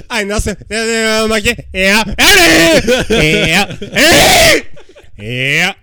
Einar 0.10 0.40
sier 0.44 0.56
Ja. 1.74 2.04
Ja, 3.50 3.64
ja. 5.20 5.74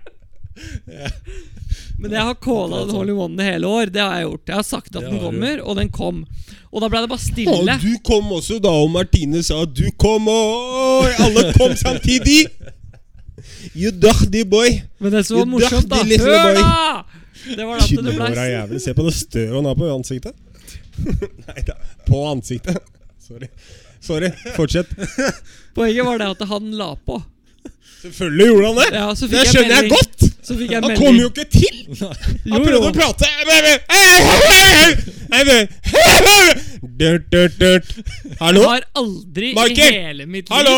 Men 1.97 2.11
jeg 2.13 2.21
har 2.27 2.35
calla 2.41 2.83
den 2.85 2.93
Holy 2.95 3.11
in 3.11 3.17
one 3.17 3.43
hele 3.43 3.67
år. 3.67 3.89
Det 3.93 4.01
har 4.01 4.19
jeg 4.19 4.27
gjort. 4.27 4.43
Jeg 4.51 4.55
har 4.59 4.65
sagt 4.67 4.95
at 4.95 5.01
den 5.03 5.19
kommer, 5.21 5.61
og 5.65 5.75
den 5.79 5.89
kom. 5.89 6.23
Og 6.71 6.81
da 6.83 6.89
ble 6.91 7.01
det 7.03 7.09
bare 7.09 7.17
Og 7.17 7.25
stille. 7.25 7.77
du 7.81 7.93
kom 8.05 8.31
også 8.35 8.59
da, 8.61 8.69
og 8.69 8.91
Martine 8.93 9.41
sa 9.45 9.63
du 9.65 9.87
kom, 9.97 10.27
og 10.29 11.07
alle 11.25 11.47
kom 11.57 11.73
samtidig. 11.79 12.45
You 13.77 13.91
dirty 13.91 14.43
boy. 14.49 14.81
Men 14.99 15.11
det 15.13 15.25
som 15.25 15.39
var 15.41 15.49
morsomt, 15.49 15.89
da 15.89 16.03
Hør, 16.03 16.53
da! 16.57 17.03
Det 17.47 17.65
var 17.65 17.79
at 17.79 17.89
det 17.89 18.13
ble. 18.17 18.79
Se 18.83 18.93
på 18.97 19.05
det 19.07 19.13
støvet 19.15 19.55
han 19.55 19.65
har 19.69 19.77
på 19.77 19.89
ansiktet. 19.93 20.33
Nei 21.47 21.63
da. 21.67 21.77
På 22.07 22.25
ansiktet. 22.31 22.77
Sorry. 23.27 23.49
Sorry. 23.99 24.31
Fortsett. 24.55 24.87
Poenget 25.75 26.05
var 26.05 26.21
det 26.21 26.29
at 26.35 26.47
han 26.49 26.71
la 26.77 26.95
på. 26.95 27.21
Selvfølgelig 28.01 28.47
gjorde 28.47 28.67
han 28.67 28.75
det. 28.75 28.89
Ja, 28.93 29.07
Det 29.13 29.37
jeg 29.37 29.47
skjønner 29.51 29.75
jeg 29.75 29.89
godt. 29.89 30.27
Han 30.47 30.57
melding 30.59 30.99
kom 31.01 31.15
jo 31.19 31.27
ikke 31.27 31.47
til. 31.51 31.77
Han 31.99 32.63
prøvde 32.63 32.77
jo. 32.77 32.87
å 32.87 32.93
prate. 32.95 33.25
Durt, 36.97 37.25
durt, 37.31 37.57
durt. 37.59 37.89
Jeg 37.97 38.37
har 38.39 38.85
aldri 38.95 39.51
Michael! 39.57 39.93
i 39.93 40.05
hele 40.07 40.25
mitt 40.29 40.47
liv 40.49 40.55
Hallo! 40.55 40.77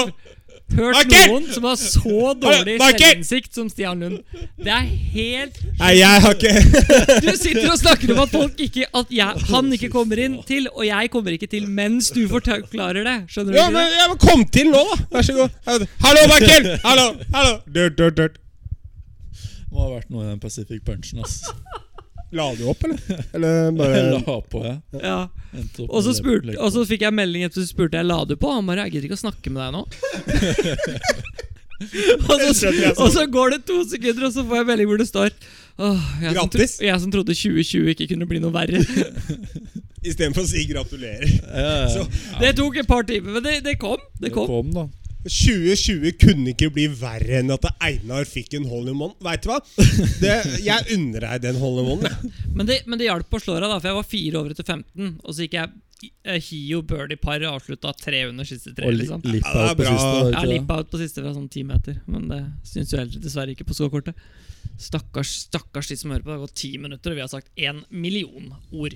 Hørt 0.78 0.98
Michael! 1.08 1.30
noen 1.32 1.46
som 1.54 1.66
har 1.70 1.76
så 1.82 2.34
dårlig 2.42 2.76
selvinnsikt 2.82 3.56
som 3.58 3.70
Stian 3.72 4.00
Lund. 4.04 4.20
Det 4.60 4.72
er 4.76 4.86
helt 5.16 5.60
Nei, 5.80 5.92
jeg 6.00 6.22
har 6.26 6.36
ikke 6.36 6.54
Du 7.26 7.30
sitter 7.40 7.70
og 7.72 7.78
snakker 7.80 8.14
om 8.16 8.22
at 8.26 8.34
folk 8.34 8.60
ikke 8.66 8.86
At 9.00 9.12
jeg, 9.14 9.44
han 9.50 9.72
ikke 9.76 9.90
kommer 9.94 10.20
inn 10.26 10.38
til, 10.48 10.68
og 10.74 10.84
jeg 10.88 11.12
kommer 11.14 11.36
ikke 11.38 11.48
til 11.52 11.66
mens 11.70 12.12
du 12.16 12.22
forklarer 12.32 13.02
det. 13.08 13.18
Skjønner 13.32 13.54
du 13.56 13.58
Ja, 13.60 13.66
ikke 13.70 13.78
men, 13.78 13.88
det? 13.88 13.98
ja, 14.02 14.08
men 14.12 14.22
kom 14.26 14.46
til 14.60 14.70
nå, 14.74 14.84
da. 14.94 15.00
Vær 15.18 15.28
så 15.30 15.38
god. 15.40 15.88
Hallo, 16.06 16.28
Michael! 16.34 16.70
Hallo! 16.86 17.08
hallo 17.36 17.58
Dirt, 17.76 17.98
dirt, 18.00 18.18
dirt. 18.20 18.38
Det 18.40 19.76
Må 19.76 19.84
ha 19.86 19.90
vært 20.00 20.10
noe 20.10 20.24
i 20.26 20.30
den 20.32 20.40
Pacific 20.42 20.82
Punchen, 20.86 21.22
ass. 21.24 21.44
La 22.32 22.52
du 22.54 22.68
opp, 22.70 22.84
eller? 22.86 23.00
Eller 23.34 23.72
bare 23.74 23.96
Jeg 23.98 24.22
la 24.28 24.36
på, 24.54 24.60
ja. 24.66 24.76
Ja. 25.02 25.28
Og 25.88 26.04
så 26.06 26.14
spurte, 26.14 26.54
og 26.62 26.70
så 26.76 26.84
fikk 26.86 27.02
jeg 27.08 27.14
melding 27.18 27.42
etter 27.48 27.62
så 27.64 27.68
spurte 27.72 27.98
jeg 27.98 28.06
la 28.06 28.20
du 28.30 28.36
på. 28.38 28.52
Han 28.54 28.68
bare 28.70 28.84
'Jeg 28.86 28.92
gidder 28.94 29.08
ikke 29.10 29.18
å 29.18 29.26
snakke 29.26 29.50
med 29.50 29.62
deg 29.66 29.72
nå'. 29.74 29.86
og, 32.30 32.38
så, 32.54 32.70
og 33.00 33.10
så 33.16 33.24
går 33.32 33.50
det 33.56 33.60
to 33.70 33.78
sekunder, 33.88 34.26
og 34.28 34.34
så 34.36 34.44
får 34.46 34.56
jeg 34.62 34.68
melding 34.68 34.88
hvor 34.92 35.00
det 35.02 35.08
står 35.10 35.30
Åh, 35.80 35.96
jeg, 36.22 36.34
som 36.36 36.50
tro, 36.52 36.60
jeg 36.84 37.00
som 37.06 37.12
trodde 37.14 37.32
2020 37.40 37.88
ikke 37.94 38.08
kunne 38.12 38.26
bli 38.28 38.40
noe 38.44 38.52
verre. 38.52 38.82
Istedenfor 40.04 40.44
å 40.44 40.50
si 40.50 40.66
gratulerer. 40.68 41.30
Ja, 41.48 41.88
ja. 41.88 42.04
Det 42.42 42.50
tok 42.60 42.76
et 42.82 42.88
par 42.90 43.04
timer, 43.08 43.32
men 43.38 43.44
det, 43.46 43.54
det 43.64 43.78
kom. 43.80 43.96
Det 44.20 44.28
Det 44.28 44.34
kom. 44.36 44.48
kom, 44.52 44.74
da. 44.76 44.84
2020 45.26 46.14
kunne 46.16 46.54
ikke 46.54 46.70
bli 46.72 46.86
verre 46.96 47.42
enn 47.42 47.52
at 47.52 47.66
Einar 47.84 48.28
fikk 48.30 48.54
en 48.56 48.70
hole 48.72 48.94
in 48.94 49.02
one. 49.04 49.18
Veit 49.26 49.44
du 49.44 49.50
hva? 49.52 49.60
Det, 50.24 50.36
jeg 50.64 50.96
unner 50.96 51.26
deg 51.26 51.44
den 51.44 51.60
hole 51.60 51.84
in 51.84 51.92
one. 51.98 52.12
Men 52.56 52.70
det, 52.70 52.82
men 52.88 53.02
det 53.02 53.10
hjalp 53.10 53.28
på 53.32 53.42
slåra, 53.44 53.68
da, 53.68 53.82
for 53.82 53.92
jeg 53.92 53.98
var 54.00 54.08
fire 54.08 54.40
over 54.40 54.56
etter 54.56 54.68
15. 54.68 55.18
Og 55.20 55.36
så 55.36 55.44
gikk 55.44 55.58
jeg 55.58 56.10
eh, 56.24 56.40
Hio 56.48 56.80
birdie 56.88 57.20
par 57.20 57.44
og 57.44 57.58
avslutta 57.58 57.92
tre 58.00 58.22
under 58.30 58.48
siste 58.48 58.72
tre. 58.78 58.88
Og 58.88 58.96
li 58.96 59.04
liksom. 59.04 59.26
Ja, 59.28 59.66
det 59.68 59.76
på 59.82 59.90
siste. 59.90 60.14
Ja, 60.30 60.30
det? 60.38 60.54
lippa 60.54 60.80
ut 60.80 60.94
på 60.94 61.02
siste 61.02 61.26
fra 61.26 61.34
sånn 61.36 61.52
ti 61.52 61.66
meter, 61.68 62.00
men 62.08 62.30
det 62.32 62.40
syns 62.72 62.96
jo 62.96 63.02
heller 63.02 63.26
dessverre 63.28 63.58
ikke 63.58 63.68
på 63.68 63.76
skåkortet. 63.76 64.24
Stakkars, 64.80 65.36
stakkars 65.50 65.92
de 65.92 66.00
som 66.00 66.16
hører 66.16 66.24
på. 66.24 66.32
Det 66.32 66.38
har 66.38 66.48
gått 66.48 66.60
ti 66.64 66.72
minutter, 66.80 67.12
og 67.12 67.20
vi 67.20 67.26
har 67.26 67.32
sagt 67.32 67.52
én 67.60 67.84
million 67.92 68.54
ord. 68.72 68.96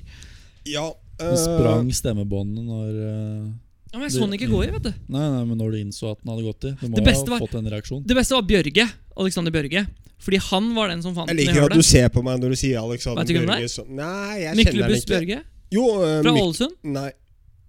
Ja, 0.71 0.87
øh... 1.19 1.27
øh, 1.27 1.35
sprang 1.35 1.91
stemmebåndet 1.91 2.63
når 2.63 3.03
eh, 3.09 3.47
Ja, 3.93 3.99
men 3.99 4.07
Jeg 4.07 4.15
så 4.15 4.25
den 4.25 4.33
ikke 4.39 4.49
gå 4.49 4.59
i, 4.65 4.69
vet 4.73 4.85
du. 4.87 4.93
Nei, 5.13 5.23
nei, 5.29 5.41
men 5.45 5.59
når 5.61 5.75
du 5.75 5.77
innså 5.83 6.15
at 6.15 6.21
den 6.23 6.31
hadde 6.33 6.43
gått 6.47 6.65
i. 6.65 6.71
Du 6.81 6.87
må 6.89 6.97
Det 6.97 7.13
jo 7.13 7.25
ha 7.29 7.37
fått 7.43 7.57
en 7.59 7.67
reaksjon. 7.69 7.99
Det 8.09 8.15
beste 8.17 8.33
var 8.33 8.47
Bjørge. 8.49 8.87
Alexander 9.21 9.53
Bjørge. 9.53 9.83
Fordi 10.23 10.39
han 10.49 10.69
var 10.73 10.89
den 10.89 11.03
som 11.03 11.13
fant 11.13 11.29
den 11.29 11.37
Jeg 11.37 11.51
liker 11.51 11.67
at 11.67 11.75
du 11.77 11.83
ser 11.85 12.07
på 12.09 12.23
meg 12.25 12.39
når 12.41 12.55
du 12.55 12.57
sier 12.57 12.79
Alexander 12.81 13.21
er? 13.21 13.27
Bjørge. 13.27 13.69
så- 13.69 13.85
Nei, 13.85 14.39
jeg 14.41 14.55
kjenner 14.55 14.55
den 14.55 14.63
ikke 14.65 14.73
Myklebuss 14.73 15.05
Bjørge. 15.11 15.37
Jo, 15.77 15.83
uh, 16.01 16.21
Fra 16.23 16.33
Ålesund. 16.41 16.73
Nei. 16.83 17.11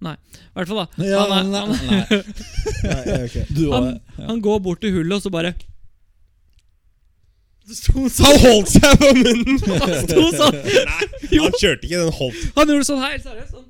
I 0.05 0.57
hvert 0.57 0.67
fall, 0.67 0.81
da. 0.81 0.87
Ja, 1.05 1.21
han, 1.29 1.51
nei, 1.51 1.61
er, 1.61 1.65
han, 1.65 1.77
nei. 1.85 3.05
nei 3.05 3.21
ok. 3.27 3.37
Du 3.53 3.63
han, 3.71 3.87
ja. 4.17 4.25
han 4.31 4.41
går 4.41 4.59
bort 4.65 4.81
til 4.81 4.91
hullet, 4.97 5.13
og 5.17 5.21
så 5.21 5.29
bare 5.33 5.53
sto 7.75 7.93
Han 7.97 8.09
sånn! 8.13 8.41
holdt 8.43 8.73
seg 8.73 8.97
på 9.01 9.13
munnen! 9.17 9.61
Han 9.85 9.95
sto 10.09 10.25
sånn! 10.41 10.57
Nei, 10.57 11.37
han 11.37 11.55
kjørte 11.61 11.85
ikke 11.85 12.01
den 12.01 12.13
holdt. 12.17 12.43
Han 12.57 12.73
gjorde 12.73 12.89
sånn 12.89 13.01
her, 13.05 13.15
seriøst. 13.21 13.55
Sånn. 13.55 13.65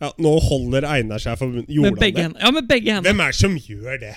Ja, 0.00 0.08
Nå 0.16 0.32
holder 0.40 0.86
Einar 0.88 1.20
seg 1.20 1.36
for 1.36 1.50
munnen. 1.50 1.66
Med 1.66 1.76
Gjorde 1.76 1.90
han 1.90 2.00
begge 2.00 2.22
det? 2.22 2.40
Ja, 2.40 2.50
med 2.56 2.68
begge 2.68 2.94
hendene. 2.94 3.10
Hvem 3.10 3.20
er 3.20 3.34
det 3.34 3.40
som 3.40 3.56
gjør 3.60 3.98
det? 4.00 4.12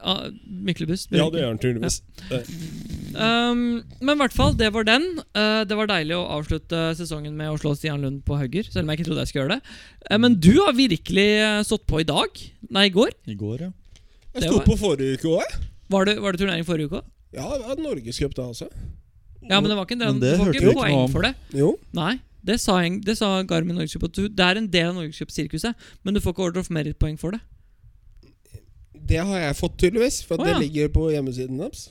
Ah, 0.00 0.22
Myklebust. 0.48 1.10
Ja, 1.12 1.26
det 1.32 1.42
gjør 1.42 1.50
han 1.52 1.60
tydeligvis. 1.60 1.98
Um, 3.16 3.60
men 4.00 4.14
i 4.14 4.20
hvert 4.22 4.36
fall, 4.36 4.54
det 4.56 4.70
var 4.72 4.86
den. 4.88 5.04
Uh, 5.36 5.60
det 5.68 5.76
var 5.76 5.90
deilig 5.90 6.16
å 6.16 6.24
avslutte 6.38 6.80
sesongen 6.96 7.36
med 7.36 7.52
å 7.52 7.58
slå 7.60 7.74
Stian 7.76 8.00
Lund 8.04 8.22
på 8.26 8.38
Hauger. 8.40 8.64
Selv 8.68 8.86
om 8.86 8.92
jeg 8.92 9.00
ikke 9.00 9.10
trodde 9.10 9.26
jeg 9.26 9.32
skulle 9.32 9.44
gjøre 9.44 9.58
det. 9.58 9.76
Uh, 10.08 10.18
men 10.24 10.38
du 10.40 10.52
har 10.62 10.76
virkelig 10.76 11.28
uh, 11.44 11.60
stått 11.68 11.84
på 11.88 12.00
i 12.00 12.08
dag. 12.08 12.44
Nei, 12.72 12.88
i 12.88 12.94
går. 12.96 13.12
I 13.28 13.36
går, 13.36 13.66
ja. 13.68 13.72
Jeg 14.36 14.46
Det 14.46 14.52
sto 14.52 14.64
på 14.64 14.76
forrige 14.80 15.20
uke 15.20 15.34
òg, 15.34 15.42
jeg. 15.44 15.66
Var 15.92 16.08
det, 16.08 16.16
var 16.24 16.34
det 16.34 16.40
turnering 16.42 16.64
forrige 16.68 16.88
uke 16.88 17.02
òg? 17.02 17.12
Ja, 17.36 17.50
det 17.52 17.64
var 17.68 17.82
Norgescup 17.84 18.36
da 18.36 18.48
også. 18.54 18.70
Ja, 19.46 19.60
men 19.60 19.68
det 19.70 19.76
var 19.76 19.84
ikke 19.84 20.00
den, 20.00 20.16
Men 20.16 20.22
det 20.24 20.32
du 20.32 20.40
får 20.40 20.56
ikke 20.56 20.74
poeng 20.80 21.12
for 21.12 21.28
det. 21.28 21.36
Jo. 21.54 21.74
Nei, 21.96 22.16
det 22.46 22.60
sa, 22.62 22.78
jeg- 22.82 23.02
det 23.04 23.16
sa 23.18 23.42
Garmin 23.42 23.76
Norgescup. 23.76 24.04
at 24.04 24.12
du- 24.12 24.28
Det 24.28 24.44
er 24.46 24.56
en 24.56 24.68
del 24.70 24.86
av 24.86 24.94
Norgescup-sirkuset, 24.94 25.74
men 26.04 26.14
du 26.14 26.20
får 26.20 26.32
ikke 26.34 26.46
Order 26.46 26.60
of 26.60 26.70
Merit-poeng 26.70 27.18
for 27.18 27.32
det. 27.32 27.40
Det 29.06 29.18
har 29.18 29.38
jeg 29.38 29.56
fått, 29.56 29.76
tydeligvis. 29.78 30.24
For 30.24 30.36
det 30.36 30.48
ja. 30.48 30.58
ligger 30.58 30.88
på 30.88 31.10
hjemmesiden 31.12 31.58
deres. 31.58 31.90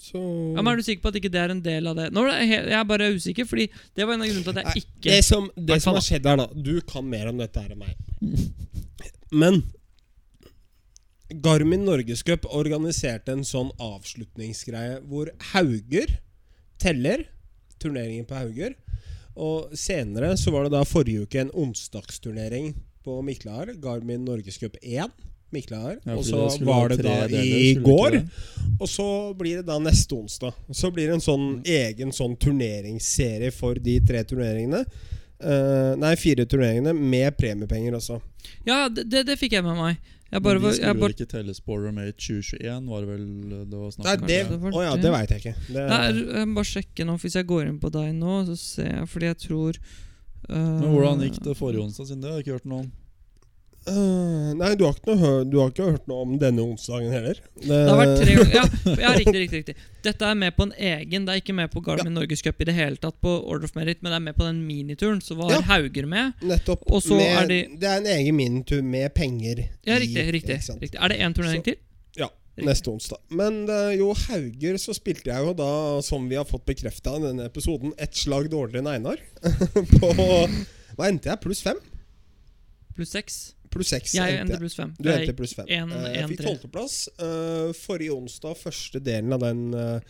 Så 0.00 0.20
Ja, 0.56 0.62
men 0.62 0.72
Er 0.72 0.76
du 0.76 0.82
sikker 0.82 1.02
på 1.02 1.08
at 1.08 1.14
ikke 1.20 1.30
det 1.30 1.40
er 1.40 1.50
en 1.50 1.60
del 1.60 1.86
av 1.86 1.96
det? 1.96 2.12
Nå 2.12 2.24
jeg, 2.32 2.72
er 2.72 2.84
bare 2.84 3.10
usikker, 3.12 3.44
fordi 3.44 3.68
det 3.94 4.06
var 4.06 4.14
en 4.14 4.22
av 4.22 4.28
grunnene 4.28 4.44
til 4.44 4.58
at 4.58 4.64
jeg 4.74 4.84
ikke 4.84 5.02
Det 5.02 5.24
som, 5.24 5.50
det 5.56 5.82
som 5.82 5.94
har 5.94 6.00
skjedd 6.00 6.24
her, 6.26 6.36
da 6.36 6.46
Du 6.46 6.80
kan 6.80 7.04
mer 7.08 7.28
om 7.28 7.36
dette 7.36 7.60
her 7.60 7.74
enn 7.74 7.78
meg. 7.78 7.96
Men 9.30 9.62
Garmin 11.30 11.84
Norgescup 11.86 12.46
organiserte 12.50 13.28
en 13.36 13.44
sånn 13.46 13.70
avslutningsgreie 13.78 15.00
hvor 15.06 15.30
Hauger 15.52 16.16
teller 16.80 17.26
turneringen 17.78 18.26
på 18.26 18.34
Hauger. 18.40 18.74
Og 19.36 19.74
senere 19.78 20.36
så 20.38 20.52
var 20.54 20.66
det 20.66 20.74
da 20.74 20.84
forrige 20.88 21.26
uke 21.26 21.40
en 21.42 21.52
onsdagsturnering 21.54 22.72
på 23.04 23.20
Miklahar. 23.22 23.72
Garmin 23.80 24.24
Norgescup 24.24 24.76
1. 24.82 25.10
Miklahar. 25.50 25.98
Ja, 26.04 26.14
og 26.14 26.24
så 26.24 26.46
var 26.64 26.92
det 26.92 27.02
da 27.02 27.26
i 27.26 27.74
går. 27.74 28.20
Og 28.80 28.88
så 28.88 29.06
blir 29.38 29.60
det 29.60 29.66
da 29.66 29.78
neste 29.82 30.14
onsdag. 30.14 30.54
Så 30.70 30.92
blir 30.94 31.10
det 31.10 31.18
en 31.18 31.24
sånn 31.24 31.48
egen 31.66 32.14
sånn 32.14 32.36
turneringsserie 32.38 33.50
for 33.54 33.80
de 33.82 33.98
tre 34.06 34.22
turneringene. 34.24 34.84
Uh, 35.40 35.96
nei, 35.96 36.12
fire 36.20 36.44
turneringene 36.46 36.92
med 36.94 37.34
premiepenger 37.38 37.96
også. 37.96 38.20
Ja, 38.68 38.84
det, 38.92 39.06
det, 39.10 39.24
det 39.30 39.38
fikk 39.40 39.56
jeg 39.56 39.64
med 39.66 39.78
meg. 39.80 40.12
Jeg 40.30 40.42
bare, 40.42 40.60
Men 40.60 40.68
de 40.68 40.76
skulle 40.76 40.92
vel 40.94 41.02
bare 41.02 41.14
ikke 41.16 41.26
telle 41.30 41.54
Spoiler 41.56 41.96
i 42.04 42.12
2021, 42.14 42.84
var 42.86 43.02
det 43.02 43.08
vel 43.10 43.24
det 43.66 43.78
var 43.80 43.94
snakk 43.96 44.06
Nei, 44.06 44.14
det 44.28 44.38
det 44.46 44.58
var 44.62 44.76
Å 44.78 44.84
ja, 44.84 44.92
det. 44.94 45.02
det 45.02 45.10
veit 45.16 45.32
jeg 45.34 45.42
ikke. 45.42 45.54
Det, 45.66 45.86
Nei, 45.90 45.98
jeg 46.14 46.50
må 46.50 46.60
bare 46.60 46.70
sjekke 46.70 47.06
nå, 47.08 47.16
hvis 47.24 47.36
jeg 47.40 47.48
går 47.50 47.64
inn 47.66 47.80
på 47.82 47.90
deg 47.96 48.12
nå, 48.14 48.36
så 48.46 48.56
ser 48.60 48.92
jeg 48.92 49.08
Fordi 49.10 49.30
jeg 49.30 49.38
tror 49.48 49.80
uh... 49.80 50.54
Men 50.54 50.88
hvordan 50.94 51.24
gikk 51.26 51.40
det 51.48 51.56
forrige 51.58 51.82
onsdag, 51.82 52.10
siden 52.12 52.22
det 52.22 52.30
har 52.30 52.38
jeg 52.38 52.46
ikke 52.46 52.58
hørt 52.60 52.70
noe 52.70 52.84
om? 52.84 52.92
Eh, 53.88 54.50
nei, 54.60 54.74
du 54.76 54.82
har, 54.84 54.96
noe, 55.08 55.28
du 55.48 55.54
har 55.56 55.70
ikke 55.72 55.86
hørt 55.94 56.04
noe 56.10 56.24
om 56.26 56.34
denne 56.38 56.60
onsdagen 56.60 57.08
heller? 57.14 57.38
Det, 57.56 57.64
Det 57.70 57.78
har 57.88 57.96
vært 57.96 58.18
tre 58.20 58.34
ganger. 58.36 58.54
Ja, 58.58 58.64
ja 59.06 59.12
riktig, 59.16 59.38
riktig, 59.40 59.60
riktig. 59.62 59.74
Dette 60.04 60.26
er 60.28 60.34
med 60.36 60.52
på 60.56 60.66
en 60.68 60.74
egen. 60.76 61.24
Det 61.24 61.32
er 61.32 61.40
ikke 61.40 61.54
med 61.56 61.70
på 61.72 61.80
Garmin 61.86 62.12
Norgescup 62.12 62.60
i 62.60 62.66
det 62.68 62.74
hele 62.76 63.00
tatt, 63.00 63.16
på 63.24 63.32
Order 63.40 63.64
of 63.70 63.72
Merit, 63.78 64.02
men 64.04 64.12
det 64.12 64.18
er 64.18 64.24
med 64.26 64.36
på 64.36 64.44
den 64.44 64.60
minituren. 64.68 65.22
Så 65.24 65.34
var 65.38 65.54
Ja. 65.54 65.60
Hauger 65.70 66.06
med. 66.06 66.34
Nettopp. 66.44 66.84
Med, 67.08 67.24
er 67.24 67.46
de- 67.48 67.68
Det 67.80 67.88
er 67.88 67.96
en 68.02 68.06
egen 68.18 68.36
minitur 68.36 68.82
med 68.82 69.14
penger 69.14 69.64
Ja, 69.86 69.96
i, 69.96 70.00
riktig. 70.04 70.26
riktig, 70.36 70.54
ikke 70.58 70.66
sant? 70.68 70.82
riktig. 70.84 71.00
Er 71.00 71.08
det 71.08 71.18
én 71.24 71.34
turnering 71.34 71.64
til? 71.64 71.76
Ja, 72.18 72.28
Riktig. 72.28 72.66
neste 72.68 72.90
onsdag. 72.92 73.18
Men 73.30 73.62
uh, 73.70 73.90
jo, 73.96 74.12
Hauger 74.28 74.76
så 74.76 74.92
spilte 74.94 75.32
jeg 75.32 75.40
jo 75.46 75.54
da, 75.56 76.00
som 76.02 76.28
vi 76.28 76.36
har 76.36 76.44
fått 76.44 76.66
bekrefta 76.68 77.16
i 77.16 77.22
denne 77.22 77.46
episoden, 77.48 77.94
ett 77.98 78.12
slag 78.14 78.50
dårligere 78.52 78.84
enn 78.84 78.92
Einar. 78.92 79.16
på 79.96 80.12
Hva 80.98 81.08
endte 81.08 81.30
jeg? 81.32 81.40
Pluss 81.40 81.62
fem? 81.64 81.80
Pluss 82.94 83.10
seks. 83.16 83.54
Pluss 83.70 83.88
seks. 83.92 84.14
Jeg 84.14 84.40
endte 84.40 84.58
pluss 84.58 84.74
fem. 84.74 84.90
Du 84.98 85.08
endte 85.12 85.32
pluss 85.38 85.54
fem. 85.54 85.66
en- 85.68 85.92
Eh, 85.92 86.04
en, 86.08 86.14
jeg 86.14 86.28
fikk 86.32 86.42
tolvteplass. 86.42 87.08
Uh, 87.20 87.72
forrige 87.72 88.10
onsdag, 88.16 88.56
første 88.58 88.98
delen 89.00 89.32
av 89.32 89.40
den, 89.40 89.72
eh, 89.74 90.00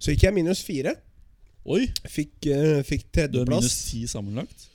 så 0.00 0.14
gikk 0.14 0.22
jeg 0.22 0.34
minus 0.34 0.62
fire. 0.64 0.94
Oi! 1.66 1.86
Fikk, 2.08 2.46
uh, 2.48 2.80
fikk 2.82 3.04
Du 3.12 3.18
er 3.20 3.44
minus 3.44 3.68
tredjeplass. 3.68 3.90
ti 3.90 4.06
sammenlagt? 4.08 4.66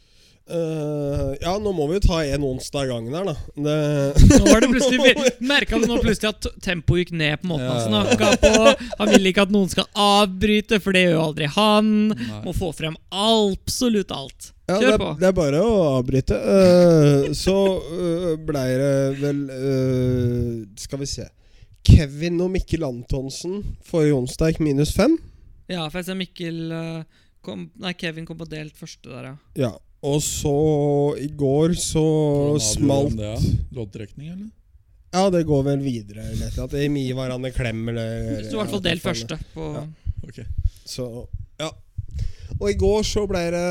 Eh, 0.46 1.30
ja, 1.42 1.56
nå 1.58 1.72
må 1.74 1.88
vi 1.90 1.96
jo 1.98 2.02
ta 2.06 2.20
en 2.22 2.44
onsdag 2.46 2.84
av 2.84 2.90
gangen 2.92 3.16
her, 3.18 3.26
da. 3.32 3.34
Det, 3.56 3.78
Nå 4.30 4.44
var 4.46 4.62
det 4.62 4.68
plutselig 4.70 5.14
Merka 5.52 5.80
du 5.82 5.88
nå 5.90 5.96
plutselig 6.04 6.30
at 6.30 6.46
tempoet 6.62 7.02
gikk 7.08 7.14
ned 7.18 7.40
på 7.42 7.50
måten 7.50 7.66
han 7.66 7.80
Ja. 7.82 7.86
snakka 7.90 8.30
på? 8.44 8.92
Han 9.00 9.10
vil 9.10 9.30
ikke 9.32 9.46
at 9.48 9.54
noen 9.56 9.72
skal 9.74 9.88
avbryte, 9.98 10.78
for 10.84 10.94
det 10.94 11.02
gjør 11.08 11.16
jo 11.16 11.24
aldri 11.24 11.48
han. 11.56 11.90
Nei. 12.14 12.42
Må 12.46 12.54
få 12.54 12.70
frem 12.78 12.94
absolutt 13.10 14.14
alt. 14.14 14.52
ja, 14.70 14.78
Kjør 14.78 14.92
det, 14.92 15.00
på. 15.02 15.10
det 15.24 15.30
er 15.32 15.36
bare 15.42 15.64
å 15.66 15.74
avbryte. 15.96 16.38
Uh, 16.38 17.34
så 17.38 17.56
uh, 17.82 18.30
blei 18.46 18.68
det 18.82 18.94
vel 19.24 19.42
uh, 19.50 20.62
Skal 20.82 21.02
vi 21.02 21.10
se 21.10 21.26
Kevin 21.86 22.38
og 22.42 22.50
Mikkel 22.54 22.86
Antonsen 22.86 23.60
forrige 23.86 24.18
onsdag 24.18 24.54
gikk 24.54 24.62
minus 24.66 24.94
fem. 24.94 25.18
Ja, 25.70 25.84
for 25.90 26.00
jeg 26.04 26.08
ser 26.08 26.18
Mikkel 26.18 26.58
eh, 26.74 27.04
kom, 27.46 27.68
Nei, 27.82 27.92
Kevin 27.98 28.26
kom 28.26 28.38
på 28.38 28.46
delt 28.50 28.74
første 28.78 29.10
der, 29.10 29.28
ja. 29.32 29.36
Ja. 29.68 29.70
Og 30.06 30.20
så 30.22 30.56
i 31.22 31.30
går 31.34 31.74
så 31.82 32.06
smalt 32.62 33.16
de 33.16 33.24
det, 33.24 33.32
ja? 33.32 33.56
Loddtrekning, 33.78 34.30
eller? 34.36 34.52
Ja, 35.16 35.30
det 35.32 35.46
går 35.48 35.64
vel 35.70 35.82
videre. 35.84 36.26
Eller 36.34 36.52
at. 36.52 36.74
De 36.76 36.84
gir 36.90 37.16
hverandre 37.16 37.52
klem, 37.56 37.86
eller 37.94 38.44
sto 38.44 38.58
i 38.58 38.62
hvert 38.62 38.74
fall 38.76 38.86
del 38.86 39.02
første. 39.04 39.40
På, 39.56 39.72
Ja. 39.80 39.86
Ok. 40.26 40.42
Så, 40.86 41.06
ja. 41.62 41.70
Og 42.56 42.70
i 42.72 42.78
går 42.80 43.04
så 43.08 43.26
ble 43.28 43.42
det 43.54 43.66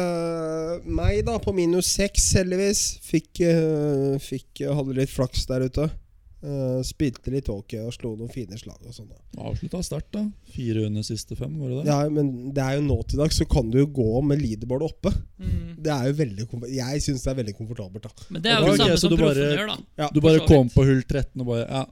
meg, 0.85 1.23
da, 1.26 1.38
på 1.43 1.55
minus 1.57 1.88
seks, 1.97 2.26
heldigvis. 2.38 2.83
Fikk, 3.05 3.41
eh, 3.47 4.17
fikk 4.23 4.64
Hadde 4.69 4.97
litt 4.97 5.12
flaks 5.12 5.47
der 5.50 5.67
ute. 5.69 5.88
Eh, 6.45 6.81
spilte 6.85 7.33
litt 7.33 7.47
hockey 7.49 7.81
og 7.81 7.95
slo 7.95 8.11
noen 8.19 8.29
fine 8.29 8.59
slag 8.61 8.77
og 8.85 8.93
sånn. 8.93 9.07
da. 9.09 9.47
Avslutta 9.49 9.81
sterkt, 9.87 10.11
da. 10.13 10.25
Fire 10.53 10.83
under 10.91 11.05
siste 11.07 11.39
fem, 11.39 11.55
var 11.57 11.71
det 11.71 11.79
det? 11.79 11.87
Ja, 11.89 12.11
men 12.13 12.53
det 12.53 12.61
er 12.61 12.77
jo 12.77 12.83
nå 12.85 12.99
til 13.09 13.23
dags 13.23 13.39
så 13.41 13.47
kan 13.49 13.71
du 13.73 13.79
jo 13.81 13.87
gå 13.89 14.21
med 14.29 14.43
leaderboard 14.43 14.85
oppe. 14.91 15.15
mm. 15.41 15.81
Det 15.85 15.93
er 15.93 16.11
jo 16.11 16.17
veldig 16.21 16.47
Jeg 16.69 17.01
syns 17.05 17.25
det 17.25 17.33
er 17.33 17.39
veldig 17.41 17.57
komfortabelt. 17.57 18.05
da 18.05 18.29
Men 18.29 18.45
det 18.45 18.53
er 18.53 18.61
jo 18.61 18.67
det 18.67 18.77
samme 18.77 18.91
okay, 18.91 19.01
som 19.01 19.15
du 19.15 19.17
proffene 19.17 19.57
gjør, 19.57 19.73
da. 19.73 19.79
Ja, 20.03 20.09
Du 20.13 20.21
bare 20.21 20.45
kom 20.47 20.69
på 20.69 20.85
hull 20.85 21.03
13 21.03 21.41
og 21.41 21.47
bare 21.47 21.65
Ja, 21.65 21.85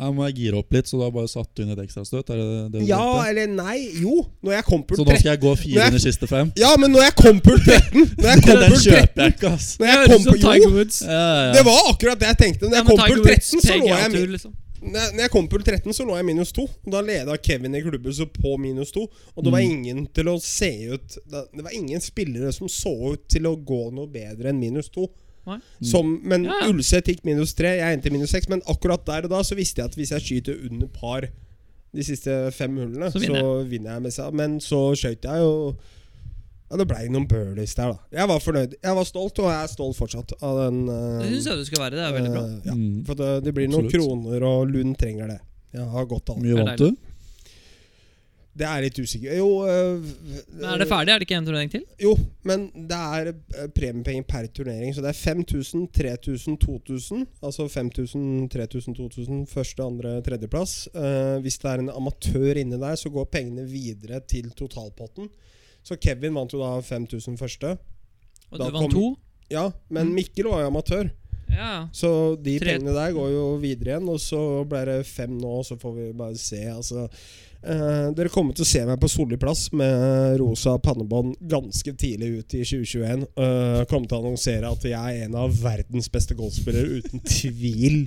her 0.00 0.12
må 0.16 0.24
jeg 0.28 0.34
gire 0.40 0.58
opp 0.62 0.72
litt, 0.72 0.88
så 0.88 0.98
da 1.00 1.10
bare 1.12 1.28
satte 1.28 1.54
du 1.54 1.62
inn 1.66 1.72
et 1.74 1.82
ekstrastøt? 1.84 2.30
Er 2.32 2.40
det 2.40 2.72
det 2.72 2.86
Ja, 2.88 3.02
eller 3.28 3.46
nei. 3.52 3.76
Jo, 4.00 4.14
når 4.42 4.52
jeg 4.56 4.64
kom 4.70 4.82
på 4.88 4.96
Så 4.96 5.04
nå 5.04 5.18
skal 5.20 5.34
jeg 5.34 5.40
gå 5.44 5.52
fire 5.60 5.76
jeg- 5.76 5.92
under 5.92 6.02
siste 6.06 6.26
fem? 6.30 6.52
Ja, 6.56 6.72
men 6.80 6.90
når 6.96 7.02
jeg 7.10 7.14
kom 7.20 7.40
pult 7.44 7.62
13 7.68 8.08
Når 8.16 8.30
jeg 8.32 8.42
kom 8.46 8.56
kjøper 8.56 8.80
13 8.80 9.22
jeg 9.24 9.34
ikke, 9.36 9.52
ass. 9.52 9.68
Når 9.78 9.86
Det 9.86 9.92
jeg 9.94 10.08
kom 10.14 10.24
pult 10.24 10.40
jo, 10.42 10.48
Tiger 10.48 10.74
Woods. 10.78 11.02
Ja, 11.04 11.10
ja, 11.12 11.44
ja. 11.46 11.52
det 11.58 11.64
var 11.68 11.78
akkurat 11.92 12.18
det 12.24 12.28
jeg 12.32 12.38
tenkte. 12.46 12.66
Når 12.70 12.76
jeg 12.80 12.86
kom 12.90 12.98
Woods 13.04 13.52
13, 13.52 13.60
så 13.68 13.78
lå 13.78 13.86
jeg 13.94 14.28
liksom. 14.34 14.56
Når 14.80 15.10
når 15.12 15.20
jeg 15.20 15.30
kom 15.34 15.46
på 15.52 15.58
13, 15.60 15.92
så 15.92 16.04
lå 16.08 16.14
jeg 16.16 16.24
minus 16.24 16.52
2. 16.56 16.62
Da 16.88 17.00
leda 17.04 17.34
Kevin 17.36 17.74
i 17.76 17.82
klubbhuset 17.84 18.30
på 18.40 18.54
minus 18.56 18.90
2. 18.96 19.02
Og 19.36 19.44
det 19.44 19.52
var 19.52 19.60
Mm. 19.60 19.70
ingen 19.74 20.06
til 20.16 20.24
å 20.32 20.38
se 20.40 20.70
ut 20.94 21.18
Det 21.28 21.62
var 21.66 21.74
ingen 21.76 22.00
spillere 22.00 22.50
som 22.56 22.66
så 22.66 23.12
ut 23.12 23.28
til 23.28 23.42
å 23.44 23.52
gå 23.60 23.92
noe 23.92 24.06
bedre 24.08 24.48
enn 24.48 24.58
minus 24.58 24.88
2. 24.88 25.04
Som, 25.82 26.20
men 26.22 26.44
Ja, 26.44 26.56
ja. 26.62 26.68
Ulseth 26.70 27.08
gikk 27.10 27.24
minus 27.24 27.54
tre, 27.54 27.76
jeg 27.80 27.96
endte 27.96 28.10
minus 28.12 28.30
seks. 28.34 28.48
Men 28.48 28.60
akkurat 28.70 29.04
der 29.06 29.24
og 29.26 29.30
da 29.32 29.40
så 29.46 29.56
visste 29.58 29.80
jeg 29.82 29.90
at 29.90 29.96
hvis 29.98 30.12
jeg 30.14 30.20
skyter 30.26 30.60
under 30.70 30.86
par 30.86 31.26
de 31.90 32.04
siste 32.06 32.30
fem 32.54 32.76
hullene, 32.78 33.08
Så 33.10 33.18
så 33.18 33.24
vinner 33.24 33.64
vinner 33.66 33.92
jeg. 33.96 34.02
med 34.02 34.12
seg 34.14 34.32
Men 34.38 34.60
så 34.62 34.94
skøyt 34.94 35.24
jeg 35.26 35.40
jo 35.42 35.74
Ja, 36.70 36.76
Det 36.78 36.86
blei 36.86 37.08
noen 37.10 37.26
birdies 37.26 37.74
der, 37.74 37.96
da. 37.96 37.98
Jeg 38.14 38.28
var 38.30 38.38
fornøyd. 38.38 38.74
Jeg 38.78 38.94
var 38.94 39.04
stolt, 39.08 39.38
og 39.42 39.48
jeg 39.50 39.62
er 39.64 39.66
stolt 39.72 39.96
fortsatt 39.98 40.32
av 40.40 40.60
den. 40.60 40.84
uh, 40.86 41.18
Det 41.18 41.32
syns 41.32 41.46
jeg 41.50 41.56
du 41.58 41.64
skal 41.66 41.82
være. 41.82 41.96
Det 41.98 42.04
er 42.06 42.12
veldig 42.14 42.30
bra. 42.30 42.42
Uh, 42.46 42.60
ja. 42.68 42.74
Mm. 42.78 43.00
For 43.08 43.14
det, 43.18 43.30
det 43.42 43.54
blir 43.56 43.66
noen 43.72 43.88
kroner, 43.90 44.44
og 44.46 44.68
Lund 44.70 44.94
trenger 45.00 45.32
det. 45.32 45.40
Jeg 45.74 45.82
har 45.90 46.06
godt 46.06 46.30
av 46.30 46.36
det. 46.38 46.44
Mye 46.46 46.60
vant 46.62 46.78
du? 46.78 47.09
Det 48.58 48.66
er 48.66 48.80
litt 48.82 48.96
usikker 48.98 49.36
Jo, 49.38 49.46
øh, 49.62 50.00
Men 50.58 50.64
er 50.72 50.78
det 50.82 50.88
ferdig? 50.90 51.12
Er 51.14 51.18
det 51.22 51.26
ikke 51.28 51.36
en 51.38 51.44
turnering 51.46 51.70
til? 51.70 51.84
jo 52.02 52.16
men 52.44 52.64
det 52.74 52.96
er 52.98 53.28
øh, 53.30 53.68
premiepenger 53.76 54.22
per 54.26 54.46
turnering. 54.52 54.94
Så 54.94 55.00
det 55.04 55.08
er 55.12 55.18
5000, 55.20 55.86
3000, 55.94 56.56
2000. 56.58 57.26
Altså 57.46 57.68
5000, 57.68 58.48
3000, 58.50 58.96
2000 58.96 59.46
første, 59.46 59.82
andre, 59.82 60.16
tredjeplass. 60.26 60.88
Uh, 60.94 61.38
hvis 61.44 61.58
det 61.62 61.70
er 61.70 61.78
en 61.84 61.90
amatør 61.94 62.58
inni 62.58 62.76
der, 62.80 62.96
så 62.96 63.08
går 63.10 63.24
pengene 63.30 63.64
videre 63.70 64.20
til 64.28 64.50
totalpotten. 64.50 65.28
Så 65.84 65.96
Kevin 65.96 66.34
vant 66.34 66.52
jo 66.52 66.58
da 66.60 66.80
5000 66.80 67.38
første. 67.38 67.76
Og 68.50 68.58
Da 68.58 68.64
du 68.66 68.70
vant 68.70 68.82
kom- 68.82 68.90
to? 68.90 69.16
Ja, 69.50 69.70
men 69.90 70.06
Mm. 70.08 70.14
Mikkel 70.14 70.44
var 70.50 70.60
jo 70.60 70.66
amatør. 70.66 71.10
Ja. 71.50 71.86
Så 71.92 72.36
de 72.42 72.58
Tre- 72.58 72.66
pengene 72.78 72.92
der 72.94 73.12
går 73.12 73.28
jo 73.30 73.56
videre 73.62 73.94
igjen, 73.96 74.08
og 74.08 74.18
så 74.20 74.64
ble 74.68 74.84
det 74.86 75.06
fem 75.06 75.30
nå, 75.38 75.62
så 75.66 75.76
får 75.78 75.94
vi 75.96 76.12
bare 76.12 76.36
se. 76.36 76.56
Altså, 76.70 77.08
eh, 77.62 78.08
dere 78.16 78.30
kommer 78.32 78.54
til 78.56 78.64
å 78.64 78.68
se 78.68 78.82
meg 78.88 78.98
på 79.02 79.08
Solli 79.10 79.36
plass 79.40 79.66
med 79.76 80.38
rosa 80.40 80.76
pannebånd 80.82 81.36
ganske 81.50 81.92
tidlig 82.00 82.30
ut 82.40 82.54
i 82.56 82.62
2021. 82.64 83.24
Uh, 83.36 83.82
kommer 83.90 84.08
til 84.08 84.16
å 84.16 84.20
annonsere 84.22 84.70
at 84.70 84.86
jeg 84.88 84.96
er 85.20 85.26
en 85.26 85.36
av 85.40 85.54
verdens 85.62 86.08
beste 86.12 86.36
golfspillere, 86.38 87.00
uten 87.02 87.20
tvil. 87.26 87.98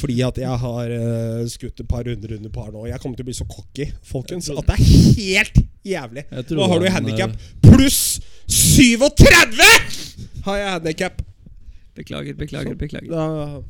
Fordi 0.00 0.18
at 0.26 0.40
jeg 0.42 0.60
har 0.64 0.94
uh, 0.94 1.42
skutt 1.50 1.80
et 1.84 1.88
par 1.90 2.04
runder 2.08 2.36
under 2.38 2.50
par 2.54 2.70
nå. 2.74 2.86
Jeg 2.90 3.00
kommer 3.02 3.16
til 3.20 3.26
å 3.26 3.30
bli 3.30 3.38
så 3.40 3.46
cocky, 3.50 3.90
folkens, 4.10 4.50
at 4.50 4.66
det 4.70 4.76
er 4.78 4.84
helt 5.22 5.62
jævlig. 5.86 6.26
Nå 6.56 6.68
har 6.74 6.80
du 6.82 6.90
handikap? 6.92 7.34
eh, 7.34 7.56
Pluss 7.70 8.20
37! 8.50 9.60
Har 10.44 10.56
jeg 10.56 10.70
handikap. 10.78 11.20
Beklager, 12.00 12.34
beklager, 12.38 12.74
beklager. 12.78 13.10
Da 13.10 13.24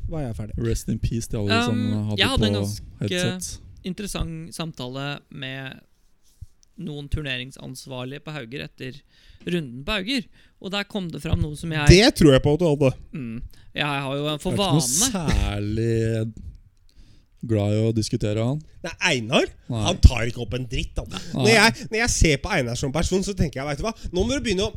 var 0.09 0.21
jeg 0.23 0.35
ferdig. 0.37 0.55
Rest 0.63 0.89
in 0.93 0.99
peace 1.01 1.27
til 1.27 1.41
alle 1.41 1.57
Um, 1.57 1.65
som 1.67 2.09
hadde, 2.11 2.27
hadde 2.29 2.47
på 2.47 2.53
ganske- 2.53 2.83
headset. 3.01 3.49
Interessant 3.87 4.53
samtale 4.55 5.07
med 5.29 5.79
noen 6.81 7.07
turneringsansvarlige 7.11 8.23
på 8.25 8.33
Hauger 8.33 8.63
etter 8.65 8.95
runden 9.45 9.81
på 9.85 9.97
Hauger. 9.97 10.23
Og 10.61 10.71
der 10.73 10.85
kom 10.89 11.09
det 11.13 11.21
fram 11.23 11.41
noe 11.41 11.57
som 11.57 11.73
jeg 11.73 11.89
Det 11.91 12.13
tror 12.17 12.35
jeg 12.35 12.43
på 12.45 12.53
at 12.55 12.61
du 12.61 12.67
hadde. 12.69 12.91
mm, 13.13 13.41
Jeg 13.77 13.85
har 13.85 14.15
jo 14.17 14.37
for 14.41 14.55
Jeg 14.55 14.61
er 14.61 14.71
ikke 14.71 14.77
noe 14.77 15.11
særlig 15.11 16.33
glad 17.51 17.73
i 17.73 17.83
å 17.87 17.93
diskutere 17.97 18.43
han. 18.45 18.59
Nei, 18.85 18.91
Einar 19.15 19.47
Nei. 19.71 19.83
han 19.87 19.97
tar 20.03 20.27
ikke 20.29 20.43
opp 20.43 20.53
en 20.57 20.67
dritt. 20.69 20.97
Når, 21.33 21.49
jeg, 21.49 21.87
når 21.89 21.97
jeg 22.03 22.13
ser 22.13 22.41
på 22.43 22.51
Einar 22.53 22.77
som 22.77 22.93
person, 22.93 23.23
så 23.25 23.33
tenker 23.37 23.61
jeg 23.61 23.69
vet 23.71 23.81
du 23.81 23.87
hva 23.87 23.95
Nå 24.13 24.21
må 24.25 24.35
du 24.37 24.45
begynne 24.45 24.67
å 24.69 24.75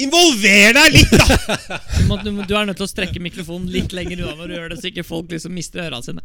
involvere 0.00 0.72
deg 0.78 0.96
litt, 0.96 1.12
da! 1.14 1.78
du, 1.98 2.02
må, 2.08 2.18
du, 2.24 2.30
du 2.48 2.54
er 2.56 2.66
nødt 2.70 2.80
til 2.80 2.86
å 2.86 2.90
strekke 2.90 3.22
mikrofonen 3.22 3.68
litt 3.72 3.94
lenger 3.96 4.24
unna 4.24 4.34
når 4.38 4.50
du 4.50 4.56
gjør 4.56 4.72
det, 4.72 4.80
så 4.80 4.90
ikke 4.90 5.06
folk 5.06 5.30
liksom 5.34 5.54
mister 5.54 5.84
ørene 5.86 6.02
sine. 6.06 6.24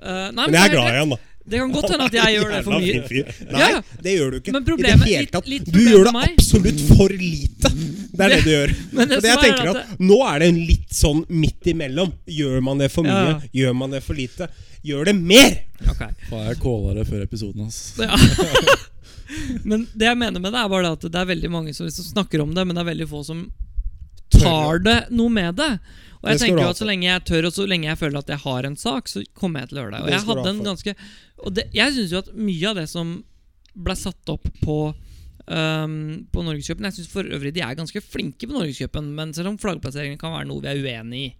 Uh, 0.00 0.30
nei, 0.30 0.46
Men 0.46 0.56
jeg 0.56 0.62
er 0.68 0.74
glad 0.76 0.94
i 0.94 1.02
han, 1.02 1.14
da. 1.16 1.20
Det 1.50 1.58
kan 1.58 1.70
godt 1.72 1.88
hende 1.90 2.06
at 2.06 2.14
jeg 2.14 2.34
gjør 2.36 2.50
det 2.52 2.58
for 2.66 2.76
mye. 2.76 3.22
Nei, 3.50 3.60
Ja, 3.60 3.68
det 4.04 4.12
gjør 4.12 4.28
du 4.30 4.36
ikke. 4.38 4.52
Men 4.54 4.66
I 4.68 4.82
det 4.84 4.96
hele 5.00 5.30
tatt. 5.32 5.48
litt 5.48 5.70
Du 5.72 5.80
gjør 5.80 6.06
det 6.06 6.12
absolutt 6.28 6.82
for 6.92 7.14
lite. 7.16 7.72
Det 8.12 8.26
er 8.26 8.32
det 8.34 8.40
du 8.44 8.50
gjør. 8.52 8.74
Men 8.92 9.10
det 9.10 9.18
Og 9.18 9.24
det 9.24 9.30
jeg 9.32 9.38
er 9.38 9.46
tenker 9.46 9.70
at 9.72 9.80
at 9.80 10.04
Nå 10.04 10.20
er 10.28 10.44
det 10.44 10.50
en 10.52 10.60
litt 10.68 10.94
sånn 10.94 11.24
midt 11.32 11.72
imellom. 11.72 12.12
Gjør 12.28 12.60
man 12.68 12.84
det 12.84 12.90
for 12.92 13.08
mye? 13.08 13.32
Ja. 13.32 13.40
Gjør 13.62 13.78
man 13.80 13.96
det 13.96 14.02
for 14.04 14.20
lite? 14.20 14.50
Gjør 14.86 15.10
det 15.10 15.16
mer! 15.16 15.58
Okay. 15.80 16.12
Faen, 16.28 16.46
jeg 16.52 16.60
kåla 16.60 16.94
det 17.00 17.08
før 17.08 17.24
episoden 17.26 17.66
hans. 17.66 17.82
Ja. 17.98 18.14
men 19.64 19.86
det 19.94 20.08
jeg 20.08 20.18
mener 20.18 20.42
med 20.42 20.52
det, 20.52 20.60
er 20.60 20.70
bare 20.72 20.92
at 20.96 21.04
det 21.06 21.20
er 21.20 21.28
veldig 21.30 21.50
mange 21.52 21.74
som 21.76 21.88
liksom 21.88 22.08
snakker 22.12 22.42
om 22.44 22.54
det, 22.56 22.64
men 22.66 22.76
det 22.76 22.84
er 22.84 22.90
veldig 22.92 23.08
få 23.10 23.24
som 23.26 23.44
tar 24.30 24.80
det 24.84 24.98
noe 25.10 25.32
med 25.32 25.58
det. 25.58 25.72
Og 26.20 26.28
jeg 26.28 26.38
Det 26.38 26.46
tenker 26.46 26.62
jo 26.62 26.72
at 26.74 26.80
så 26.80 26.86
lenge 26.88 27.08
jeg 27.08 27.24
tør, 27.28 27.46
og 27.48 27.54
så 27.56 27.66
lenge 27.68 27.88
jeg 27.88 27.98
føler 28.00 28.20
at 28.20 28.32
jeg 28.34 28.42
har 28.44 28.66
en 28.68 28.76
sak, 28.76 29.08
så 29.08 29.22
kommer 29.36 29.62
jeg 29.62 29.70
til 29.70 29.78
å 29.78 29.84
gjøre 29.84 29.94
det. 29.96 30.02
Og 30.04 30.12
jeg 30.12 30.26
hadde 30.28 30.48
en 30.50 30.64
ganske 30.66 30.94
Og 31.40 31.54
det, 31.56 31.64
jeg 31.72 31.94
syns 31.96 32.12
jo 32.12 32.20
at 32.20 32.34
mye 32.36 32.68
av 32.68 32.76
det 32.76 32.88
som 32.90 33.14
ble 33.74 33.96
satt 33.96 34.32
opp 34.32 34.44
på 34.60 34.76
um, 35.50 35.94
På 36.32 36.44
Norgescupen 36.46 36.88
Jeg 36.88 36.98
syns 36.98 37.10
for 37.12 37.26
øvrig 37.26 37.52
de 37.56 37.62
er 37.66 37.76
ganske 37.78 38.02
flinke 38.04 38.48
på 38.48 38.56
Norgescupen, 38.56 39.12
men 39.16 39.34
selv 39.36 39.52
om 39.52 39.58
flaggplasseringen 39.60 40.20
kan 40.20 40.34
være 40.36 40.48
noe 40.50 40.64
vi 40.64 40.70
er 40.70 40.80
uenig 40.80 41.22
i. 41.26 41.30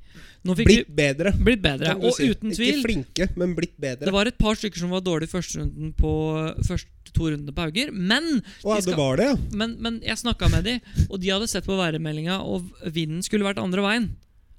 Blitt 0.60 0.88
bedre. 0.96 1.32
blitt 1.36 1.60
bedre, 1.62 1.94
og 2.00 2.16
si. 2.16 2.30
uten 2.32 2.54
Ikke 2.54 2.80
flinke, 2.82 3.28
men 3.38 3.52
blitt 3.54 3.76
bedre. 3.80 4.08
Det 4.08 4.14
var 4.14 4.30
et 4.30 4.38
par 4.40 4.56
stykker 4.58 4.82
som 4.82 4.94
var 4.94 5.04
dårlige 5.04 5.30
første 5.34 5.60
runden 5.60 5.92
på 5.96 6.12
første 6.66 7.14
to 7.14 7.28
rundene 7.28 7.54
på 7.54 7.66
Hauger, 7.66 7.92
men 7.92 8.40
Å, 8.62 8.76
de 8.78 8.86
det 8.86 8.96
var 8.98 9.20
det, 9.20 9.28
ja. 9.32 9.36
men, 9.58 9.76
men 9.82 10.00
jeg 10.06 10.20
snakka 10.20 10.50
med 10.52 10.66
de, 10.68 10.76
og 11.08 11.18
de 11.22 11.32
hadde 11.32 11.48
sett 11.50 11.66
på 11.66 11.78
værmeldinga, 11.78 12.40
og 12.46 12.68
vinden 12.86 13.24
skulle 13.26 13.46
vært 13.46 13.62
andre 13.62 13.84
veien. 13.84 14.10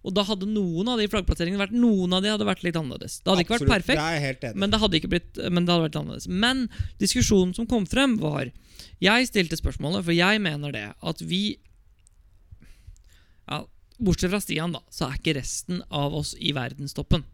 Og 0.01 0.15
da 0.17 0.23
hadde 0.25 0.47
noen 0.49 0.89
av 0.89 1.01
de 1.01 1.05
flaggplasseringene 1.11 1.61
vært 1.61 1.75
Noen 1.77 2.15
av 2.17 2.23
de 2.23 2.31
hadde 2.33 2.47
vært 2.47 2.63
litt 2.65 2.77
annerledes. 2.79 3.19
Det 3.21 3.29
hadde 3.29 3.43
ikke 3.45 3.57
vært 3.59 3.73
perfekt, 3.75 4.01
er 4.01 4.55
men 4.57 4.73
det 4.73 4.79
blitt 5.11 5.41
Men 5.53 5.65
det 5.67 5.73
hadde 5.73 5.85
vært 5.85 5.99
annerledes. 5.99 6.27
Men 6.27 6.63
diskusjonen 7.01 7.53
som 7.57 7.67
kom 7.69 7.85
frem, 7.89 8.17
var 8.21 8.49
Jeg 9.01 9.29
stilte 9.29 9.59
spørsmålet, 9.59 10.05
for 10.07 10.15
jeg 10.15 10.41
mener 10.41 10.73
det 10.73 10.87
at 10.97 11.21
vi 11.21 11.59
ja, 13.49 13.61
Bortsett 14.01 14.33
fra 14.33 14.41
Stian, 14.41 14.73
da, 14.73 14.81
så 14.89 15.07
er 15.07 15.19
ikke 15.19 15.37
resten 15.37 15.83
av 15.93 16.15
oss 16.17 16.33
i 16.39 16.53
verdenstoppen. 16.57 17.25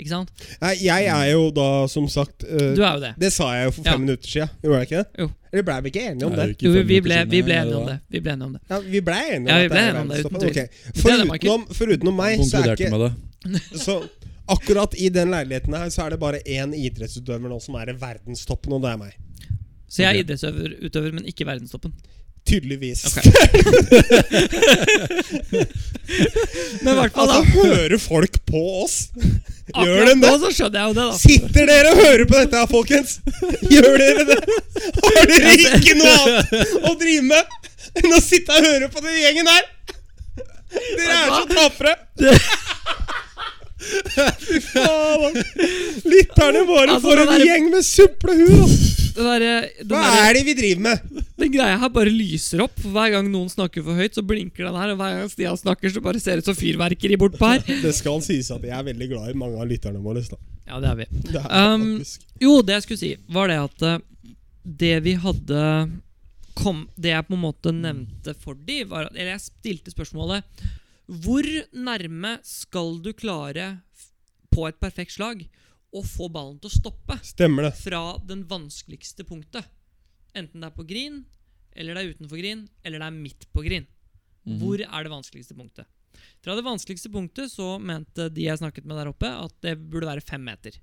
Ikke 0.00 0.12
sant? 0.14 0.30
Nei, 0.62 0.72
jeg 0.82 1.06
er 1.12 1.26
jo 1.34 1.42
da, 1.54 1.66
som 1.92 2.06
sagt 2.08 2.44
uh, 2.48 2.70
Du 2.76 2.80
er 2.82 2.94
jo 2.96 3.00
det. 3.04 3.12
Det 3.20 3.30
sa 3.34 3.50
jeg 3.58 3.68
jo 3.68 3.74
for 3.76 3.82
fem 3.84 3.92
Ja. 3.92 3.98
minutter 4.06 4.28
siden. 4.32 4.50
Gjorde 4.64 4.78
jeg 4.80 4.88
ikke 4.90 5.02
det? 5.02 5.24
Jo. 5.24 5.28
Eller 5.52 5.66
ble 5.66 5.76
vi 5.84 5.90
ikke 5.92 6.04
enige 6.10 6.26
om 6.28 6.34
Det 6.38 6.46
det? 6.46 6.62
jo 6.62 6.70
vi 6.86 7.00
ble, 7.04 7.16
vi 7.30 7.42
ble 7.42 7.54
enige 7.60 7.76
om 7.80 7.86
det. 7.90 7.98
Vi 8.14 8.20
ble 8.24 8.32
enige 8.36 8.46
om 8.48 8.52
det. 8.56 8.60
Ja, 8.70 8.78
Vi 8.80 9.00
ble 9.08 9.18
enige 9.34 9.50
Ja, 9.50 9.54
om 9.54 9.60
vi 9.60 9.66
at 9.66 9.70
ble 9.74 9.80
det 9.80 9.88
enige 9.90 10.00
om 10.00 10.08
det, 10.08 10.20
uten 10.20 10.30
verdensstoppen. 10.30 10.40
tvil. 10.40 10.50
Ok. 10.50 10.60
Det 10.60 11.18
det, 11.20 11.28
Michael. 11.30 11.50
Forutenom, 11.50 11.66
forutenom 11.80 12.16
meg, 12.20 12.44
så 12.46 12.62
er 12.64 12.72
ikke 12.76 12.90
med 12.94 13.04
det. 13.06 13.12
Så 13.86 13.94
akkurat 14.50 14.94
i 15.00 15.08
den 15.08 15.30
leiligheten 15.32 15.72
her 15.74 15.88
Så 15.90 16.02
er 16.04 16.10
det 16.10 16.18
bare 16.20 16.40
én 16.44 16.74
idrettsutøver 16.76 17.48
nå 17.48 17.58
som 17.62 17.74
er 17.80 17.90
i 17.92 17.96
verdenstoppen, 17.96 18.72
og 18.76 18.82
det 18.84 18.90
er 18.94 19.00
meg. 19.00 19.14
Så 19.90 20.02
jeg 20.04 20.10
er 20.14 20.22
idrettsutøver, 20.22 21.12
men 21.18 21.24
ikke 21.26 21.46
verdenstoppen. 21.48 21.92
Tydeligvis. 22.48 23.02
Okay. 23.06 23.30
Men 26.82 26.92
i 26.92 26.96
hvert 26.98 27.14
fall, 27.14 27.30
Altså, 27.30 27.40
da. 27.40 27.44
hører 27.54 27.98
folk 28.02 28.38
på 28.48 28.62
oss? 28.82 28.96
Gjør 29.70 30.08
de 30.08 30.14
nå 30.18 30.26
det? 30.26 30.38
så 30.42 30.50
skjønner 30.56 30.78
jeg 30.80 30.86
jo 30.88 30.94
det, 30.96 31.04
da. 31.04 31.18
Sitter 31.20 31.68
dere 31.70 31.92
og 31.92 32.00
hører 32.02 32.24
på 32.30 32.36
dette 32.40 32.62
folkens? 32.72 33.10
Gjør 33.70 33.92
dere 34.02 34.24
det? 34.32 34.38
Har 35.04 35.30
dere 35.30 35.52
ikke 35.78 35.94
noe 36.00 36.14
annet 36.16 36.74
å 36.90 36.94
drive 36.98 37.24
med 37.28 37.42
enn 38.00 38.16
å 38.16 38.20
sitte 38.22 38.56
og 38.56 38.66
høre 38.66 38.88
på 38.92 38.98
den 39.04 39.16
gjengen 39.20 39.50
her? 39.50 39.64
Dere 40.70 41.14
er 41.20 41.28
så 41.36 41.44
tapre. 41.50 41.92
Fy 43.80 44.58
faen. 44.60 45.36
Lytterne 46.04 46.62
våre 46.68 46.94
Altså, 46.96 47.04
får 47.06 47.22
en 47.22 47.30
der- 47.32 47.44
gjeng 47.46 47.68
med 47.72 47.84
suplehud! 47.86 48.74
der, 49.20 49.40
den, 49.40 49.88
Hva 49.90 50.00
der, 50.04 50.20
er 50.28 50.36
det 50.36 50.42
vi 50.46 50.54
driver 50.58 50.80
med? 50.84 51.24
den 51.40 51.52
greia 51.52 51.78
her 51.80 51.88
bare 51.92 52.12
lyser 52.12 52.62
opp. 52.66 52.76
Hver 52.84 53.10
gang 53.16 53.30
noen 53.32 53.48
snakker 53.52 53.82
for 53.86 53.96
høyt, 53.98 54.14
så 54.16 54.22
blinker 54.26 54.68
den 54.68 54.76
her. 54.78 54.92
Og 54.94 55.00
hver 55.00 55.16
gang 55.18 55.30
Stian 55.32 55.56
snakker, 55.60 55.92
så 55.92 56.02
bare 56.04 56.20
ser 56.22 56.36
det 56.38 56.44
ut 56.44 56.50
som 56.52 56.58
fyrverkeri 56.58 57.16
bortpå 57.20 57.50
her. 57.54 57.64
Det 57.82 57.94
skal 57.96 58.20
sies 58.24 58.50
at 58.54 58.62
jeg 58.68 58.76
er 58.76 58.86
veldig 58.92 59.08
glad 59.14 59.32
i 59.32 59.38
mange 59.40 59.60
av 59.60 59.68
lytterne 59.70 60.00
våre. 60.04 60.22
Da. 60.28 60.38
Ja, 60.70 60.78
det 60.84 60.92
er 60.92 61.00
vi. 61.00 61.08
Det 61.32 61.40
er 61.42 61.74
Um, 61.74 61.88
Jo, 62.40 62.60
det 62.62 62.76
jeg 62.78 62.86
skulle 62.86 63.00
si, 63.02 63.14
var 63.32 63.48
det 63.50 63.58
at 63.64 63.82
eh, 63.88 63.98
det 64.84 64.94
vi 65.04 65.16
hadde 65.18 65.64
kom, 66.60 66.84
Det 67.00 67.10
jeg 67.14 67.26
på 67.26 67.34
en 67.36 67.40
måte 67.42 67.72
nevnte 67.72 68.34
for 68.36 68.54
de, 68.54 68.82
var 68.84 69.08
Eller 69.14 69.30
jeg 69.34 69.40
stilte 69.46 69.90
spørsmålet 69.94 70.44
Hvor 71.10 71.46
nærme 71.74 72.36
skal 72.46 73.00
du 73.02 73.10
klare 73.18 73.80
på 74.54 74.66
et 74.68 74.78
perfekt 74.82 75.16
slag 75.16 75.42
å 75.90 76.02
få 76.06 76.28
ballen 76.30 76.60
til 76.62 76.70
å 76.70 76.76
stoppe 76.76 77.16
Stemmer 77.26 77.66
det. 77.66 77.72
fra 77.80 78.18
den 78.22 78.44
vanskeligste 78.46 79.26
punktet? 79.26 79.66
Enten 80.38 80.62
det 80.62 80.68
er 80.68 80.76
på 80.76 80.86
green, 80.86 81.24
eller 81.74 81.96
det 81.96 82.02
er 82.02 82.12
utenfor 82.14 82.38
green, 82.38 82.68
eller 82.86 83.02
det 83.02 83.08
er 83.08 83.16
midt 83.16 83.48
på 83.50 83.64
green. 83.66 83.88
Mhm. 84.46 84.60
Hvor 84.62 84.78
er 84.78 85.02
det 85.02 85.10
vanskeligste 85.10 85.56
punktet? 85.58 85.86
Fra 86.44 86.54
det 86.54 86.64
vanskeligste 86.64 87.10
punktet 87.10 87.50
så 87.50 87.74
mente 87.82 88.28
de 88.30 88.46
jeg 88.46 88.60
snakket 88.60 88.86
med 88.86 88.96
der 89.00 89.10
oppe, 89.10 89.26
at 89.26 89.54
det 89.62 89.76
burde 89.90 90.06
være 90.06 90.22
fem 90.22 90.42
meter. 90.46 90.78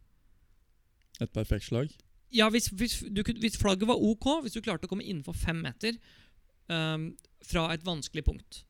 Et 1.21 1.31
perfekt 1.33 1.69
slag. 1.69 1.93
Ja, 2.35 2.49
hvis, 2.51 2.67
hvis, 2.75 2.99
du, 3.07 3.23
hvis 3.23 3.57
flagget 3.57 3.87
var 3.87 3.95
ok, 3.95 4.43
hvis 4.43 4.57
du 4.57 4.61
klarte 4.61 4.87
å 4.87 4.91
komme 4.91 5.05
innenfor 5.07 5.33
fem 5.33 5.61
meter 5.63 5.95
um, 6.67 7.13
fra 7.47 7.69
et 7.73 7.85
vanskelig 7.87 8.25
punkt. 8.27 8.65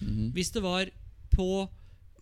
Mhm. 0.00 0.30
Hvis 0.36 0.52
det 0.54 0.62
var 0.62 0.90
på 1.34 1.68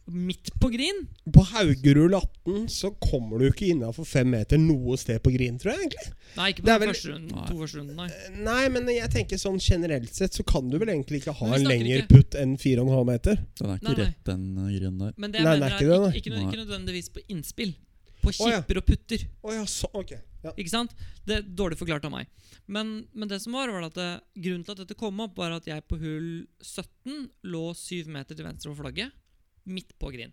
midt 0.09 0.51
på 0.61 0.71
green 0.73 1.03
På 1.33 1.43
Haugerud 1.51 2.15
18 2.15 2.69
så 2.73 2.91
kommer 3.01 3.39
du 3.43 3.49
ikke 3.51 3.67
innafor 3.69 4.07
fem 4.09 4.31
meter 4.33 4.61
noe 4.61 4.97
sted 5.01 5.21
på 5.25 5.33
green, 5.35 5.59
tror 5.61 5.75
jeg. 5.75 5.83
egentlig 5.85 6.37
Nei, 6.39 6.47
ikke 6.53 6.63
på 6.63 6.69
er 6.69 6.71
den 6.71 6.81
vel- 6.81 6.95
første 6.95 7.11
runden, 7.13 7.35
Nei. 7.35 7.47
to 7.49 7.59
første 7.59 7.81
runden, 7.81 7.97
nei. 7.97 8.45
Nei, 8.47 8.63
men 8.73 8.89
jeg 8.95 9.11
tenker 9.13 9.41
sånn 9.41 9.59
generelt 9.61 10.15
sett 10.17 10.39
så 10.39 10.47
kan 10.49 10.71
du 10.71 10.79
vel 10.81 10.95
egentlig 10.95 11.21
ikke 11.23 11.37
ha 11.41 11.51
en 11.57 11.67
lengre 11.69 12.07
putt 12.09 12.39
enn 12.41 12.57
4,5 12.57 13.05
meter. 13.11 13.43
Den 13.61 13.75
er 13.75 13.83
ikke 13.83 13.91
Nei, 13.93 13.99
rett, 14.01 14.25
den 14.25 14.47
uh, 14.57 14.71
der. 14.71 15.13
Men 15.17 15.35
det 15.35 15.43
jeg 15.43 15.45
Nei, 15.45 15.55
mener 15.59 15.67
er 15.67 15.69
er, 15.69 15.77
ikke 15.77 15.93
det, 15.93 16.23
ikke, 16.23 16.41
ikke, 16.47 16.63
nødvendigvis 16.65 17.13
på 17.13 17.25
innspill. 17.29 17.77
På 18.23 18.33
Å, 18.33 18.49
ja. 18.49 18.63
kipper 18.63 18.81
og 18.81 18.89
putter. 18.89 19.29
Oh, 19.43 19.53
ja, 19.55 19.65
så, 19.69 19.91
ok 19.93 20.17
ja. 20.49 20.55
Ikke 20.61 20.73
sant? 20.73 20.95
Det 21.29 21.37
er 21.39 21.47
dårlig 21.61 21.79
forklart 21.81 22.05
av 22.09 22.13
meg. 22.15 22.29
Men, 22.69 23.07
men 23.15 23.29
det 23.31 23.39
som 23.45 23.55
var, 23.57 23.71
var 23.73 23.87
at 23.89 23.97
det, 23.97 24.09
grunnen 24.45 24.65
til 24.67 24.75
at 24.77 24.83
dette 24.83 24.97
kom 24.99 25.21
opp, 25.25 25.37
var 25.39 25.55
at 25.57 25.69
jeg 25.69 25.85
på 25.89 25.99
hull 26.01 26.31
17 26.65 27.29
lå 27.49 27.63
syv 27.79 28.11
meter 28.13 28.37
til 28.39 28.49
venstre 28.49 28.73
for 28.73 28.83
flagget. 28.85 29.15
Midt 29.69 29.95
på 30.01 30.11
green. 30.15 30.33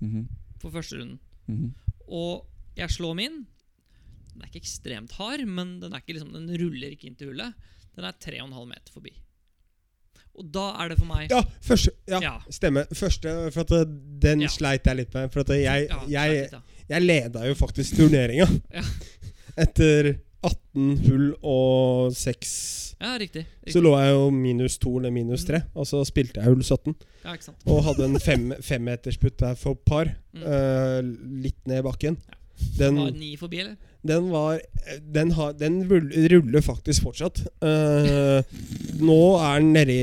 Mhm. 0.00 0.26
For 0.62 0.72
første 0.72 0.96
runden. 1.00 1.18
Mhm. 1.50 1.74
Og 2.08 2.46
jeg 2.78 2.90
slår 2.90 3.14
min. 3.18 3.42
Den 4.34 4.42
er 4.42 4.48
ikke 4.50 4.64
ekstremt 4.64 5.12
hard, 5.18 5.44
men 5.46 5.76
den, 5.82 5.92
er 5.94 6.02
ikke 6.02 6.16
liksom, 6.16 6.32
den 6.34 6.48
ruller 6.58 6.90
ikke 6.94 7.06
inn 7.10 7.14
til 7.20 7.30
hullet. 7.30 7.54
Den 7.94 8.04
er 8.08 8.16
3,5 8.18 8.64
meter 8.66 8.92
forbi. 8.92 9.12
Og 10.34 10.48
da 10.50 10.64
er 10.82 10.88
det 10.90 10.96
for 10.98 11.06
meg 11.06 11.30
Ja, 11.30 11.44
første, 11.62 11.92
ja, 12.10 12.18
Ja. 12.24 12.32
stemmer. 12.50 12.88
Første, 12.90 13.52
for 13.54 13.60
at 13.62 13.70
uh, 13.70 13.84
Den 14.18 14.40
Ja. 14.42 14.48
sleit 14.50 14.82
jeg 14.88 14.96
litt 14.96 15.14
med. 15.14 15.30
For 15.30 15.44
at 15.44 15.48
jeg, 15.54 15.86
jeg, 16.10 16.48
ja. 16.50 16.60
jeg 16.88 17.02
leda 17.04 17.44
jo 17.46 17.54
faktisk 17.54 17.94
turneringa. 18.00 18.48
Etter 19.60 20.14
18 20.44 20.98
hull 21.06 21.28
og 21.40 22.12
6 22.12 22.54
ja, 23.04 23.14
riktig. 23.20 23.42
Så 23.68 23.80
lå 23.84 23.90
jeg 24.00 24.12
jo 24.14 24.28
minus 24.32 24.76
2 24.80 24.92
eller 25.00 25.12
minus 25.12 25.44
3, 25.48 25.58
og 25.76 25.86
så 25.88 26.00
spilte 26.08 26.40
jeg 26.40 26.48
hull 26.48 26.62
17. 26.64 26.94
Ja. 27.24 27.34
Og 27.68 27.82
hadde 27.88 28.06
en 28.06 28.20
fem, 28.22 28.46
femmetersputt 28.64 29.38
der 29.42 29.58
for 29.60 29.74
par, 29.76 30.12
Mm. 30.34 30.42
uh, 30.42 31.00
litt 31.44 31.60
ned 31.70 31.84
bakken. 31.86 32.16
Ja. 32.28 32.38
Den, 32.78 32.96
Var 32.96 33.10
ni 33.18 33.36
forbi, 33.36 33.60
eller? 33.60 33.74
den 34.06 34.28
var 34.30 34.60
Den, 35.14 35.30
har, 35.32 35.52
den 35.58 35.80
ruller 35.90 36.62
faktisk 36.62 37.02
fortsatt. 37.02 37.40
Uh, 37.62 38.42
nå 39.02 39.18
er 39.42 39.58
den 39.60 39.72
nedi 39.74 39.96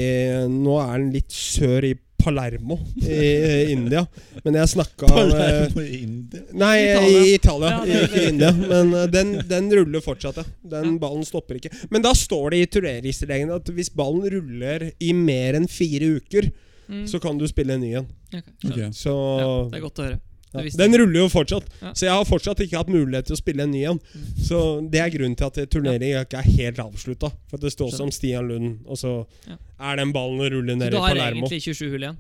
Nå 0.52 0.76
er 0.82 0.98
den 0.98 1.12
litt 1.16 1.32
sør 1.32 1.88
i 1.88 1.94
Palermo 2.24 2.78
i 3.02 3.72
India. 3.74 4.06
Men 4.46 4.58
jeg 4.62 4.72
snakka 4.76 5.10
Palermo 5.12 5.82
i 5.84 6.02
India. 6.04 6.42
Nei, 6.54 6.76
Italia. 6.86 7.22
i 7.22 7.34
Italia, 7.36 7.72
Ja, 7.90 8.02
ikke 8.08 8.22
i 8.24 8.28
India. 8.32 8.52
Men 8.54 8.94
eh, 8.94 9.06
den, 9.14 9.34
den 9.50 9.70
ruller 9.82 10.02
fortsatt, 10.06 10.38
ja. 10.42 10.46
Den 10.78 10.94
Ja. 10.94 10.98
ballen 11.04 11.26
stopper 11.28 11.60
ikke. 11.60 11.72
Men 11.90 12.02
da 12.06 12.14
står 12.18 12.52
det 12.56 12.60
i 12.64 12.72
turneringsregelen 12.78 13.54
at 13.56 13.72
hvis 13.76 13.90
ballen 13.96 14.26
ruller 14.34 14.92
i 15.00 15.14
mer 15.14 15.60
enn 15.60 15.68
fire 15.72 16.16
uker, 16.22 16.52
Mm. 16.92 17.06
så 17.08 17.22
kan 17.24 17.38
du 17.40 17.46
spille 17.48 17.72
en 17.78 17.80
ny 17.80 17.94
en. 17.96 18.08
Okay. 18.34 18.42
okay. 18.68 18.88
Så 18.92 19.12
Ja, 19.40 19.52
det 19.72 19.78
er 19.78 19.84
godt 19.86 20.00
å 20.02 20.04
høre. 20.10 20.18
Ja. 20.54 20.64
Den 20.78 20.98
ruller 21.00 21.20
jo 21.22 21.28
fortsatt. 21.32 21.64
Ja. 21.82 21.94
Så 21.94 22.06
jeg 22.08 22.12
har 22.16 22.26
fortsatt 22.26 22.60
ikke 22.66 22.78
hatt 22.82 22.90
mulighet 22.92 23.26
til 23.30 23.36
å 23.38 23.40
spille 23.40 23.64
en 23.64 23.72
ny 23.72 23.84
en. 23.88 24.00
Mm. 24.00 24.26
Så 24.48 24.58
det 24.92 25.00
er 25.00 25.10
grunnen 25.14 25.36
til 25.40 25.46
at 25.48 25.60
turneringen 25.72 26.26
ikke 26.26 26.42
er 26.42 26.50
helt 26.58 26.82
avslutta. 26.84 27.32
For 27.48 27.58
det 27.58 27.72
står 27.72 27.92
som 27.96 28.12
Stian 28.12 28.48
Lund, 28.50 28.80
og 28.86 28.98
så 28.98 29.26
Ja. 29.48 29.56
er 29.80 29.96
den 29.98 30.12
ballen 30.14 30.40
å 30.40 30.50
rulle 30.52 30.76
Så 30.80 30.90
du 30.92 30.98
har 30.98 31.10
Palermo. 31.16 31.48
egentlig 31.48 31.62
27 31.64 31.90
hull 31.92 32.02
igjen. 32.04 32.18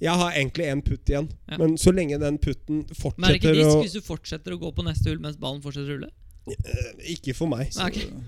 Jeg 0.00 0.14
har 0.14 0.30
egentlig 0.32 0.66
én 0.70 0.82
putt 0.84 1.04
igjen, 1.10 1.28
Ja. 1.50 1.56
men 1.58 1.76
så 1.76 1.90
lenge 1.92 2.18
den 2.20 2.38
putten 2.38 2.84
fortsetter 2.94 3.18
Men 3.18 3.30
er 3.30 3.32
det 3.34 3.42
ikke 3.42 3.54
risk 3.56 3.76
å 3.76 3.82
hvis 3.82 3.92
du 3.92 4.00
fortsetter 4.00 4.52
å 4.54 4.58
gå 4.60 4.74
på 4.74 4.84
neste 4.84 5.06
hull 5.10 5.18
mens 5.18 5.36
ballen 5.36 5.60
fortsetter 5.60 5.90
å 5.90 5.98
rulle? 5.98 6.10
Eh, 6.48 7.12
Ikke 7.14 7.34
for 7.34 7.46
meg. 7.48 7.68
Så. 7.72 7.80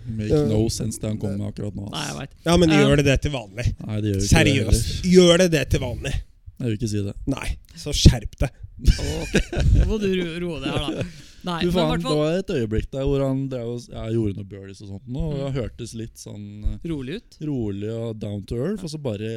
Make 0.06 0.48
no 0.48 0.68
sense 0.68 0.98
det 0.98 1.08
han 1.08 1.16
kommer 1.18 1.38
med 1.38 1.54
akkurat 1.54 1.74
nå. 1.74 1.90
Nei, 1.90 2.06
jeg 2.20 2.28
Ja, 2.44 2.56
men 2.56 2.70
Um, 2.70 2.76
gjør 2.76 2.96
det 2.96 3.04
det 3.06 3.22
til 3.22 3.30
vanlig? 3.30 3.74
Nei, 3.86 4.00
det 4.00 4.14
gjør 4.14 4.26
Seriøst. 4.28 5.02
det. 5.02 5.10
Gjør 5.12 5.38
det 5.38 5.50
det 5.52 5.70
til 5.70 5.80
vanlig? 5.80 6.12
Jeg 6.60 6.66
vil 6.68 6.76
ikke 6.76 6.88
si 6.90 7.02
det. 7.02 7.14
Nei. 7.26 7.56
Så 7.76 7.92
skjerp 7.96 8.36
deg. 8.38 8.50
Ok, 8.81 9.35
Nå 9.77 9.87
må 9.90 9.99
du 10.03 10.09
roe 10.43 10.61
deg 10.62 10.71
her, 10.73 10.87
da. 11.01 11.05
Nei, 11.40 11.59
Du 11.64 11.71
faen, 11.73 11.88
hvert 11.95 12.03
det 12.05 12.16
var 12.19 12.35
et 12.37 12.51
øyeblikk 12.53 12.90
der 12.93 13.07
hvor 13.09 13.23
han 13.25 13.47
drev 13.49 13.69
og 13.73 13.87
ja, 13.88 14.03
gjorde 14.12 14.37
noe 14.37 14.49
birdies 14.51 14.83
og 14.85 14.90
sånt. 14.90 15.07
Nå, 15.09 15.23
og 15.31 15.38
det 15.40 15.53
hørtes 15.57 15.95
litt 15.97 16.21
sånn 16.21 16.45
eh, 16.69 16.83
rolig 16.90 17.16
ut. 17.23 17.38
rolig 17.49 17.93
og 17.95 18.19
down 18.21 18.43
to 18.49 18.59
earth, 18.61 18.85
og 18.85 18.93
så 18.93 19.01
bare 19.01 19.31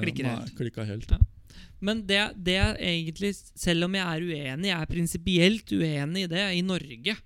Klikker 0.00 0.24
nei, 0.24 0.36
helt. 0.38 0.54
klikka 0.56 0.86
helt. 0.88 1.12
Ja. 1.12 1.18
Men 1.84 2.00
det, 2.08 2.20
det 2.36 2.56
er 2.60 2.80
egentlig, 2.80 3.34
selv 3.56 3.88
om 3.88 3.94
jeg 3.96 4.04
er 4.04 4.24
uenig, 4.24 4.70
jeg 4.70 4.76
er 4.78 4.88
prinsipielt 4.94 5.72
uenig 5.76 6.24
i 6.26 6.30
det 6.32 6.46
i 6.56 6.64
Norge, 6.64 7.16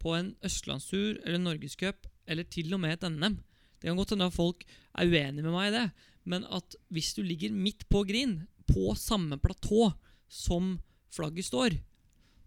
på 0.00 0.16
en 0.16 0.32
østlandstur 0.44 1.20
eller 1.24 1.40
norgescup, 1.42 2.08
eller 2.28 2.48
til 2.52 2.72
og 2.76 2.80
med 2.82 2.96
et 2.96 3.06
NM 3.10 3.36
Det 3.80 3.88
kan 3.90 3.96
godt 3.98 4.12
hende 4.16 4.28
at 4.28 4.34
folk 4.36 4.64
er 4.98 5.08
uenig 5.12 5.44
med 5.44 5.52
meg 5.52 5.68
i 5.70 5.76
det, 5.76 5.86
men 6.26 6.44
at 6.48 6.74
hvis 6.92 7.12
du 7.16 7.22
ligger 7.22 7.52
midt 7.54 7.84
på 7.92 8.04
green, 8.08 8.46
på 8.66 8.96
samme 8.98 9.36
platå 9.38 9.92
som 10.32 10.78
flagget 11.16 11.48
står, 11.48 11.78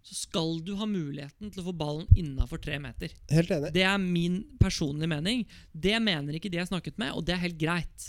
så 0.10 0.16
skal 0.16 0.62
du 0.64 0.72
ha 0.80 0.86
muligheten 0.88 1.52
til 1.52 1.62
å 1.62 1.68
få 1.68 1.74
ballen 1.76 2.08
innafor 2.18 2.62
tre 2.64 2.78
meter. 2.82 3.12
Helt 3.34 3.52
enig. 3.52 3.74
Det 3.76 3.84
er 3.84 3.98
min 4.00 4.40
personlige 4.62 5.10
mening. 5.12 5.44
Det 5.74 5.98
mener 6.02 6.38
ikke 6.40 6.52
de 6.54 6.62
jeg 6.62 6.70
snakket 6.72 6.98
med, 7.02 7.12
og 7.18 7.26
det 7.28 7.36
er 7.36 7.44
helt 7.44 7.60
greit. 7.60 8.08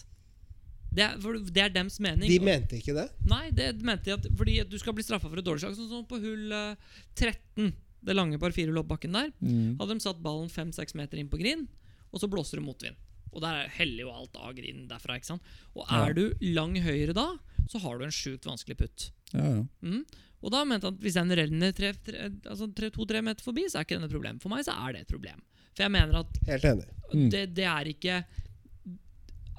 Det 0.90 1.04
er, 1.06 1.18
for 1.22 1.38
det 1.38 1.62
er 1.62 1.74
dems 1.74 2.00
mening. 2.02 2.26
De 2.30 2.38
mente 2.42 2.78
ikke 2.80 2.94
det? 2.96 3.06
Nei, 3.30 3.44
det 3.54 3.68
mente 3.86 4.08
de 4.08 4.14
at 4.16 4.24
fordi 4.38 4.56
at 4.62 4.70
du 4.70 4.78
skal 4.80 4.94
bli 4.96 5.04
straffa 5.06 5.28
for 5.30 5.38
et 5.38 5.46
dårlig 5.46 5.62
slag. 5.62 5.76
Sånn 5.78 5.90
som 5.90 6.06
på 6.08 6.18
hull 6.22 6.50
eh, 6.54 6.96
13, 7.18 7.68
det 8.06 8.16
lange 8.16 8.40
par 8.42 8.54
fire 8.56 8.74
loppbakken 8.74 9.14
opp 9.14 9.28
der. 9.28 9.30
Mm. 9.44 9.76
Hadde 9.78 9.94
de 9.98 10.06
satt 10.06 10.22
ballen 10.24 10.50
5-6 10.50 10.96
meter 10.98 11.20
inn 11.20 11.30
på 11.30 11.38
green, 11.42 11.66
og 12.10 12.22
så 12.22 12.30
blåser 12.30 12.58
det 12.58 12.66
motvind. 12.66 12.98
Og 13.30 13.38
der 13.44 13.68
heller 13.76 14.08
jo 14.08 14.14
alt 14.14 14.34
av 14.42 14.56
green 14.56 14.88
derfra. 14.90 15.14
ikke 15.20 15.30
sant? 15.30 15.42
Og 15.76 15.84
Ja. 15.86 16.06
er 16.08 16.14
du 16.14 16.24
lang 16.42 16.74
høyre 16.82 17.14
da, 17.14 17.28
så 17.70 17.78
har 17.78 17.98
du 17.98 18.04
en 18.04 18.10
sjukt 18.14 18.48
vanskelig 18.48 18.76
putt. 18.80 19.10
Ja, 19.32 19.46
ja. 19.46 19.62
Mm. 19.86 20.02
Og 20.42 20.52
da 20.54 20.62
mente 20.64 20.86
han 20.88 20.94
at 20.96 21.02
hvis 21.04 21.16
den 21.18 21.32
renner 21.36 21.72
tre- 21.76 21.92
tre- 22.00 22.30
altså 22.48 22.68
tre- 22.74 22.90
to-tre 22.94 23.20
meter 23.22 23.44
forbi, 23.44 23.66
så 23.68 23.78
er 23.80 23.84
ikke 23.84 23.98
det 24.00 24.08
et 24.08 24.14
problem. 24.14 24.38
For 24.40 24.48
meg 24.52 24.64
så 24.64 24.72
er 24.72 24.94
det 24.96 25.02
et 25.04 25.10
problem. 25.12 25.42
For 25.76 25.84
jeg 25.84 25.92
mener 25.92 26.20
at 26.22 26.38
Helt 26.46 26.64
enig. 26.70 26.86
Mm. 27.12 27.26
det, 27.30 27.42
det 27.54 27.64
er 27.66 27.90
ikke 27.92 28.20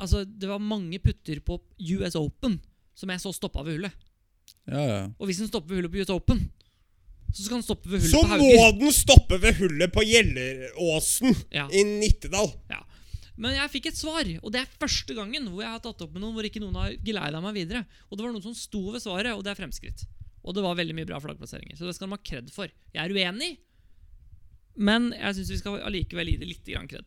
Altså, 0.02 0.24
det 0.26 0.48
var 0.50 0.58
mange 0.64 0.98
putter 1.04 1.40
på 1.46 1.60
US 1.78 2.16
Open 2.18 2.56
som 2.98 3.10
jeg 3.14 3.22
så 3.22 3.32
stoppa 3.34 3.62
ved 3.64 3.76
hullet. 3.78 3.94
ja, 4.68 4.82
ja. 4.88 5.04
Og 5.20 5.28
hvis 5.30 5.38
den 5.38 5.48
stopper 5.52 5.70
ved 5.76 5.82
hullet 5.84 5.92
på 5.94 6.02
US 6.02 6.10
Open, 6.16 6.42
så 7.32 7.44
skal 7.46 7.60
den 7.60 7.64
stoppe 7.68 7.90
ved 7.92 8.02
hullet 8.02 8.12
Så 8.12 8.22
på 8.26 8.40
må 8.42 8.72
den 8.80 8.92
stoppe 8.92 9.38
ved 9.42 9.54
hullet 9.60 9.94
på 9.94 10.02
Gjelleråsen 10.04 11.36
Ja, 11.54 11.68
i 11.70 11.84
Nittedal. 11.86 12.50
ja. 12.70 12.82
Men 13.38 13.56
jeg 13.56 13.72
fikk 13.74 13.86
et 13.90 13.98
svar, 13.98 14.26
og 14.44 14.52
det 14.54 14.60
er 14.62 14.74
første 14.82 15.16
gangen 15.18 15.48
hvor 15.50 15.62
jeg 15.64 15.72
har 15.72 15.80
tatt 15.82 16.02
opp 16.04 16.12
med 16.14 16.22
noen 16.22 16.34
hvor 16.36 16.46
ikke 16.46 16.60
noen 16.62 16.76
har 16.78 16.92
geleida 17.02 17.40
meg 17.42 17.56
videre. 17.56 17.86
Og 18.10 18.18
det 18.18 18.26
var 18.26 18.34
noen 18.36 18.44
som 18.44 18.54
sto 18.58 18.82
ved 18.92 19.02
svaret, 19.02 19.32
og 19.34 19.42
det 19.46 19.54
er 19.54 19.58
fremskritt. 19.62 20.04
Og 20.44 20.56
det 20.58 20.64
var 20.66 20.76
veldig 20.80 20.96
mye 20.98 21.06
bra 21.06 21.20
flaggplasseringer. 21.22 21.78
Så 21.78 21.86
det 21.86 21.96
skal 21.96 22.08
de 22.10 22.16
ha 22.18 22.22
kred 22.26 22.50
for. 22.54 22.72
Jeg 22.96 23.04
er 23.04 23.14
uenig, 23.14 23.58
men 24.78 25.12
jeg 25.14 25.36
syns 25.38 25.52
vi 25.54 25.58
skal 25.62 25.82
allikevel 25.86 26.32
gi 26.32 26.38
det 26.42 26.48
litt 26.50 26.66
kred. 26.66 27.06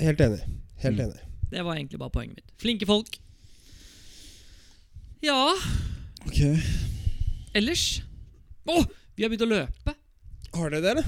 Helt 0.00 0.20
enig. 0.20 0.42
Helt 0.78 0.96
Mm. 0.98 1.04
enig. 1.10 1.20
Det 1.50 1.62
var 1.64 1.74
egentlig 1.76 1.98
bare 1.98 2.10
poenget 2.14 2.36
mitt. 2.36 2.52
Flinke 2.60 2.86
folk. 2.86 3.18
Ja, 5.22 5.54
Ok. 6.26 6.38
ellers 7.54 8.02
Å! 8.68 8.84
vi 9.16 9.22
har 9.24 9.30
begynt 9.30 9.42
å 9.46 9.48
løpe. 9.50 9.94
Har 10.54 10.70
dere 10.70 10.80
det, 10.82 10.90
eller? 10.90 11.04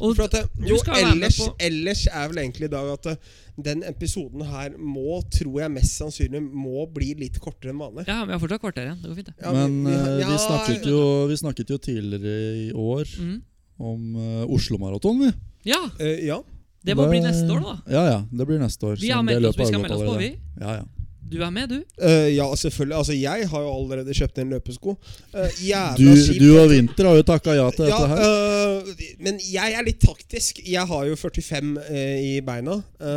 Og 0.00 0.12
For 0.16 0.26
at 0.26 0.34
det, 0.36 0.42
du 0.60 0.66
jo, 0.68 0.76
skal 0.82 0.92
være 0.94 1.14
med 1.14 1.22
ellers, 1.24 1.36
på- 1.40 1.54
ellers 1.66 2.00
er 2.12 2.28
vel 2.28 2.38
egentlig 2.42 2.66
i 2.68 2.72
dag 2.74 2.90
at 2.92 3.06
eh, 3.06 3.16
den 3.64 3.82
episoden 3.88 4.42
her 4.44 4.74
må, 4.76 5.22
tror 5.32 5.60
jeg 5.62 5.70
mest 5.72 5.94
sannsynlig, 5.96 6.42
må 6.42 6.84
bli 6.92 7.14
litt 7.16 7.38
kortere 7.40 7.72
enn 7.72 7.78
vanlig. 7.80 8.04
Ja, 8.06 8.18
vi 8.28 8.32
har 8.36 8.40
fortsatt 8.42 8.60
kvarter 8.60 8.84
igjen. 8.84 8.98
Det 9.00 9.08
går 9.08 9.16
fint, 9.22 9.30
det. 9.32 9.36
Ja, 9.40 9.52
Men 9.56 9.78
vi- 9.84 9.90
vi 9.90 9.96
har- 9.96 10.20
eh, 10.20 10.32
vi, 10.32 10.38
snakket 10.44 10.84
jo, 10.92 11.00
vi 11.30 11.36
snakket 11.40 11.70
jo 11.72 11.78
tidligere 11.78 12.36
i 12.66 12.72
år 12.72 13.04
mm. 13.18 13.38
om 13.80 14.16
uh, 14.16 14.44
Oslo-maraton, 14.52 15.18
vi. 15.24 15.32
Ja, 15.72 15.80
Uh, 16.00 16.26
ja. 16.26 16.42
det 16.84 16.94
må 16.96 17.08
bli 17.08 17.20
neste 17.24 17.48
år, 17.50 17.62
da. 17.64 17.78
Ja, 17.90 18.04
ja. 18.10 18.20
Det 18.30 18.46
blir 18.46 18.58
neste 18.60 18.84
år. 18.86 19.00
Vi 19.00 19.08
har 19.10 19.22
meldt 19.22 19.48
oss, 19.48 19.56
vi 19.58 19.64
skal 19.66 19.80
melde 19.80 19.96
oss 19.96 20.02
på, 20.12 20.18
vi. 20.20 20.34
Ja, 20.60 20.74
ja. 20.82 20.84
Du 21.26 21.40
er 21.42 21.50
med, 21.50 21.68
du. 21.72 21.80
Uh, 21.98 22.28
ja, 22.30 22.46
selvfølgelig. 22.56 22.96
Altså, 22.96 23.14
jeg 23.18 23.48
har 23.50 23.62
jo 23.64 23.70
allerede 23.74 24.14
kjøpt 24.14 24.38
en 24.38 24.52
løpesko. 24.54 24.94
Uh, 25.34 25.48
jævla 25.58 25.96
Du, 25.98 26.10
kjipt. 26.14 26.40
du 26.40 26.48
og 26.60 26.70
Vinter 26.70 27.08
har 27.10 27.16
jo 27.18 27.24
takka 27.26 27.56
ja 27.58 27.64
til 27.74 27.88
Ja, 27.90 27.98
dette 27.98 28.08
her. 28.12 28.82
Uh, 28.86 29.16
men 29.26 29.40
jeg 29.42 29.74
er 29.74 29.86
litt 29.86 29.98
taktisk. 30.04 30.60
Jeg 30.66 30.86
har 30.86 31.06
jo 31.08 31.16
45 31.18 31.72
eh, 31.90 32.18
i 32.36 32.40
beina. 32.46 32.76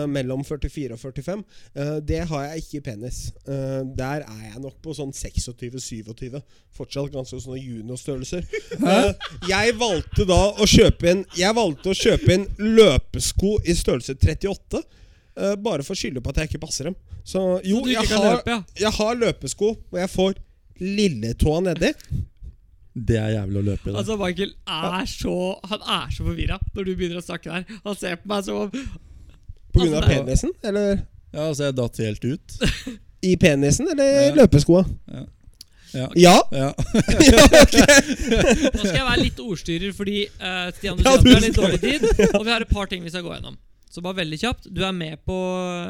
mellom 0.09 0.41
44 0.43 0.93
og 0.95 0.99
45. 0.99 1.43
Eh, 1.75 1.91
det 2.07 2.21
har 2.29 2.43
jeg 2.47 2.63
ikke 2.63 2.77
i 2.79 2.83
penis. 2.89 3.19
Eh, 3.47 3.81
der 3.97 4.23
er 4.25 4.41
jeg 4.49 4.61
nok 4.63 4.79
på 4.83 4.93
sånn 4.97 5.11
26-27. 5.15 6.39
Fortsatt 6.75 7.11
ganske 7.13 7.39
sånne 7.43 7.61
juniorstørrelser. 7.61 8.45
Eh, 8.89 9.11
jeg 9.49 9.73
valgte 9.77 10.23
da 10.25 10.37
å 10.57 10.65
kjøpe 10.67 11.09
en 11.11 11.19
Jeg 11.37 11.53
valgte 11.57 11.91
å 11.91 11.97
kjøpe 11.97 12.31
en 12.33 12.45
løpesko 12.57 13.57
i 13.69 13.75
størrelse 13.77 14.15
38. 14.17 14.81
eh, 15.39 15.56
bare 15.63 15.84
for 15.88 15.95
å 15.95 15.99
skylde 15.99 16.21
på 16.25 16.30
at 16.34 16.41
jeg 16.43 16.49
ikke 16.52 16.62
passer 16.65 16.89
dem. 16.89 16.95
Så 17.23 17.43
jo, 17.67 17.80
Så 17.86 17.93
jeg 17.93 18.08
har, 18.12 18.36
løpe, 18.38 18.52
ja. 18.58 18.60
jeg 18.86 18.91
har 18.99 19.15
løpesko, 19.23 19.69
og 19.91 19.99
jeg 20.02 20.10
får 20.13 20.38
lilletåa 20.80 21.62
nedi. 21.69 21.93
Det 22.99 23.15
er 23.21 23.30
jævlig 23.38 23.60
å 23.62 23.65
løpe 23.69 23.91
i. 23.91 23.95
Altså, 23.95 24.15
Michael 24.19 24.49
er 24.67 25.06
så 25.08 25.34
Han 25.71 25.84
er 25.86 26.10
så 26.12 26.23
forvirra 26.25 26.58
når 26.75 26.88
du 26.88 26.95
begynner 26.97 27.19
å 27.21 27.23
snakke 27.23 27.52
der. 27.54 27.78
Han 27.86 27.95
ser 27.99 28.17
på 28.19 28.32
meg 28.32 28.43
som 28.47 28.58
om 28.65 28.71
På 28.73 29.84
grunn 29.84 29.93
Altså, 29.93 29.99
av 29.99 30.04
er- 30.10 30.15
penisen? 30.17 30.52
Eller 30.65 30.88
Ja, 31.32 31.43
altså, 31.45 31.67
jeg 31.69 31.75
datt 31.78 31.97
helt 32.02 32.25
ut. 32.25 32.58
i 33.30 33.36
penisen, 33.38 33.88
eller 33.93 34.04
i 34.10 34.25
Ja. 34.30 34.36
løpeskoa? 34.41 34.84
Ja. 35.13 35.25
Ja. 35.93 36.08
Ja! 36.15 36.36
Ja. 36.54 36.67
Nå 37.80 38.82
skal 38.84 38.97
jeg 38.97 39.06
være 39.06 39.21
litt 39.23 39.39
ordstyrer, 39.41 39.93
fordi 39.97 40.19
uh, 40.41 40.67
Stian 40.78 40.97
du 40.99 41.04
Ja, 41.06 41.15
du 41.21 41.30
har 41.34 41.41
litt 41.43 41.58
dårlig 41.58 41.80
tid. 41.84 42.06
Og 42.38 42.45
vi 42.45 42.52
har 42.54 42.62
et 42.65 42.69
par 42.73 42.89
ting 42.91 43.04
vi 43.06 43.12
skal 43.13 43.23
gå 43.25 43.34
gjennom. 43.36 43.58
Så 43.89 44.02
bare 44.06 44.19
veldig 44.19 44.38
kjapt. 44.38 44.67
Du 44.69 44.84
er 44.86 44.91
med 44.93 45.17
på 45.25 45.34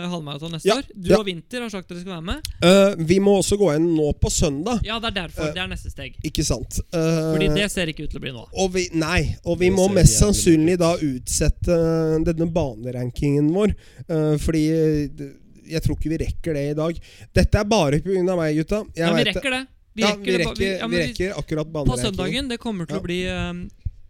halvmaraton 0.10 0.54
neste 0.56 0.70
Ja, 0.70 0.78
år. 0.80 0.86
Du 0.96 1.10
ja. 1.12 1.18
og 1.20 1.26
Vinter 1.28 1.66
har 1.66 1.70
sagt 1.74 1.90
dere 1.90 2.00
skal 2.00 2.14
være 2.16 2.28
med. 2.30 2.46
Uh, 2.64 3.04
vi 3.10 3.18
må 3.20 3.34
også 3.42 3.58
gå 3.60 3.68
inn 3.76 3.90
nå 3.98 4.14
på 4.24 4.32
søndag. 4.32 4.80
Ja, 4.88 5.00
det 5.04 5.10
er 5.12 5.16
derfor. 5.28 5.50
uh, 5.50 5.54
Det 5.58 5.60
er 5.66 5.68
neste 5.68 5.92
steg. 5.92 6.16
Ikke 6.24 6.46
sant? 6.48 6.80
uh, 6.96 7.34
Fordi 7.34 7.50
det 7.58 7.66
ser 7.74 7.92
ikke 7.92 8.06
ut 8.08 8.14
til 8.14 8.22
å 8.22 8.24
bli 8.24 8.32
nå. 8.32 8.46
og 8.56 8.72
vi, 8.74 8.86
nei, 8.94 9.36
og 9.44 9.60
vi 9.60 9.68
Det 9.68 9.76
må 9.76 9.90
mest 9.92 10.16
sannsynlig 10.22 10.78
da 10.80 10.94
utsette 10.96 11.76
eh, 11.76 12.16
denne 12.30 12.48
banerankingen 12.56 13.52
vår. 13.54 13.76
eh, 14.08 14.38
fordi 14.40 14.64
eh, 14.72 15.26
jeg 15.70 15.84
tror 15.86 15.98
ikke 16.00 16.10
vi 16.16 16.22
rekker 16.24 16.56
det 16.58 16.64
i 16.72 16.78
dag. 16.80 17.02
Dette 17.36 17.60
er 17.60 17.68
bare 17.70 18.00
pga. 18.02 18.24
meg, 18.36 18.56
gutta. 18.64 18.86
Jeg 18.96 19.04
Ja, 19.06 19.12
vi 19.14 19.24
rekker 19.28 19.52
det. 19.58 19.62
Vi 20.00 20.02
ja, 20.06 20.16
vi 20.16 20.38
rekker, 20.38 20.56
vi 20.58 20.66
ja, 20.80 20.88
vi- 20.88 20.98
rekker 21.04 21.36
akkurat 21.38 21.68
På 21.74 21.98
søndagen. 22.00 22.48
Det 22.48 22.58
kommer 22.60 22.86
til 22.88 22.96
Ja. 22.96 23.02
å 23.02 23.04
bli 23.04 23.20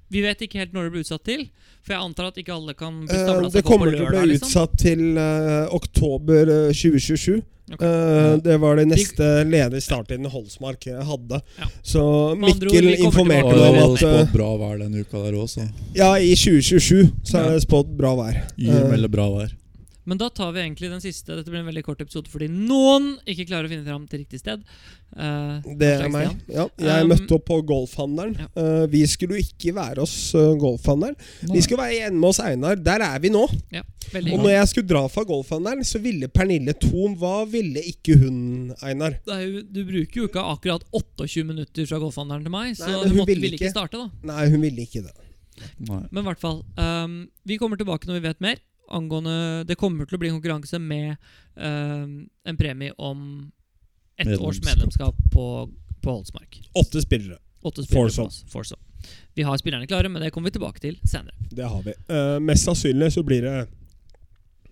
Vi 0.09 0.23
vet 0.25 0.41
ikke 0.45 0.59
helt 0.63 0.73
når 0.73 0.87
det 0.87 0.93
blir 0.95 1.05
utsatt 1.05 1.23
til. 1.27 1.45
For 1.85 1.95
jeg 1.95 2.01
antar 2.09 2.31
at 2.31 2.41
ikke 2.41 2.55
alle 2.55 2.73
kan 2.77 3.03
Eh, 3.05 3.07
det 3.13 3.53
seg 3.53 3.63
på 3.63 3.69
på 3.69 3.69
kommer 3.69 3.93
til 3.93 4.03
å 4.03 4.09
bli 4.11 4.25
Liksom. 4.33 4.49
utsatt 4.49 4.75
til 4.81 5.05
uh, 5.17 5.69
oktober 5.77 6.51
eh, 6.55 6.73
2027. 6.75 7.39
Okay. 7.69 7.85
Uh, 7.87 8.37
det 8.41 8.57
var 8.57 8.79
det 8.79 8.87
neste 8.89 9.25
ledige 9.45 9.81
starttiden 9.85 10.25
Holsmark 10.33 10.87
hadde. 11.05 11.37
Ja. 11.59 11.67
Så 11.85 12.03
Mikkel 12.41 12.87
informerte 12.97 13.53
meg 13.53 13.59
det 13.61 13.69
om 13.69 13.77
at 13.83 14.01
eh, 14.01 14.01
spådd 14.01 14.33
bra 14.33 14.49
vær 14.57 14.79
denne 14.81 15.03
uka 15.05 15.21
der 15.27 15.37
òg, 15.37 15.45
så 15.51 15.67
Ja, 15.93 16.15
i 16.17 16.33
2027 16.33 17.11
så 17.29 17.43
er 17.43 17.53
det 17.53 17.63
spådd 17.67 17.93
bra 17.99 18.15
vær. 18.17 18.41
Eh, 18.57 18.81
melder 18.89 19.13
bra 19.13 19.29
vær. 19.35 19.53
Men 20.09 20.17
da 20.17 20.27
tar 20.33 20.51
vi 20.55 20.63
egentlig 20.63 20.89
den 20.89 21.01
siste. 21.03 21.35
Dette 21.37 21.51
blir 21.53 21.61
en 21.61 21.67
veldig 21.69 21.83
kort 21.85 21.99
episode 22.01 22.31
fordi 22.31 22.47
noen 22.49 23.11
ikke 23.29 23.45
klarer 23.51 23.67
å 23.69 23.71
finne 23.71 23.85
fram 23.85 24.07
til 24.09 24.23
riktig 24.23 24.39
sted. 24.41 24.63
Uh, 25.13 25.61
det 25.77 25.89
er 25.99 26.09
meg. 26.13 26.31
Ja, 26.49 26.65
jeg 26.81 27.05
Um, 27.05 27.11
møtte 27.13 27.37
opp 27.37 27.45
på 27.47 27.59
Golfhandelen. 27.69 28.35
ja. 28.41 28.47
Uh, 28.57 28.85
vi 28.89 29.03
skulle 29.09 29.39
ikke 29.41 29.73
være 29.77 30.01
hos 30.03 30.15
uh, 30.37 30.53
Golfhandelen. 30.61 31.15
Vi 31.53 31.61
skulle 31.65 31.81
være 31.83 31.99
hjemme 32.01 32.29
hos 32.31 32.41
Einar. 32.43 32.75
Der 32.89 33.05
er 33.05 33.21
vi 33.23 33.31
nå. 33.33 33.45
Ja, 33.73 33.81
Og 34.17 34.41
når 34.43 34.51
jeg 34.55 34.67
skulle 34.73 34.89
dra 34.89 35.03
fra 35.13 35.23
Golfhandelen, 35.29 35.85
så 35.85 36.01
ville 36.01 36.27
Pernille 36.33 36.73
Thon 36.81 37.15
Hva 37.21 37.43
ville 37.49 37.81
ikke 37.93 38.17
hun, 38.21 38.39
Einar? 38.81 39.19
Det 39.29 39.39
jo, 39.45 39.63
du 39.69 39.81
bruker 39.87 40.23
jo 40.23 40.29
ikke 40.29 40.45
akkurat 40.55 40.85
28 40.95 41.45
minutter 41.45 41.85
fra 41.89 41.99
golfhandelen 42.01 42.45
til 42.47 42.53
meg, 42.53 42.73
så 42.79 42.89
Nei, 42.89 43.03
hun 43.05 43.17
måtte, 43.21 43.29
ville 43.33 43.45
ville 43.45 43.59
ikke 43.59 43.67
ikke. 43.69 43.75
starte, 43.77 44.01
da. 44.01 44.33
Nei, 44.33 44.47
hun 44.53 44.65
ville 44.65 44.85
ikke 44.87 45.03
det. 45.05 45.13
Nei. 45.89 46.01
Men 46.09 46.23
i 46.23 46.27
hvert 46.29 46.41
fall. 46.41 46.61
Um, 46.79 47.19
vi 47.45 47.57
kommer 47.61 47.77
tilbake 47.79 48.07
når 48.09 48.19
vi 48.21 48.27
vet 48.29 48.41
mer. 48.45 48.59
Angående 48.91 49.63
Det 49.67 49.75
kommer 49.77 50.05
til 50.09 50.17
å 50.17 50.19
bli 50.21 50.29
en 50.29 50.37
konkurranse 50.41 50.79
med 50.79 51.15
uh, 51.57 52.05
en 52.49 52.57
premie 52.57 52.91
om 52.97 53.51
ett 54.17 54.27
års 54.39 54.59
Medlemskap. 54.59 54.65
medlemskap 54.65 55.15
på, 55.33 55.45
på 56.03 56.11
Holsmark. 56.11 56.61
Åtte 56.75 57.01
spillere. 57.01 57.37
Åtte 57.61 57.83
spillere 57.83 58.09
Foursome. 58.09 58.25
på 58.25 58.33
oss. 58.33 58.43
Foursome. 58.51 58.81
Vi 59.33 59.43
har 59.47 59.57
spillerne 59.57 59.87
klare, 59.87 60.09
men 60.09 60.21
det 60.21 60.31
kommer 60.35 60.49
vi 60.49 60.57
tilbake 60.57 60.79
til 60.83 60.97
senere. 61.07 61.35
Det 61.51 61.63
har 61.67 61.81
vi. 61.85 61.93
Uh, 62.11 62.39
mest 62.43 62.65
sannsynlig 62.67 63.13
så 63.15 63.23
blir 63.23 63.41
det 63.47 63.55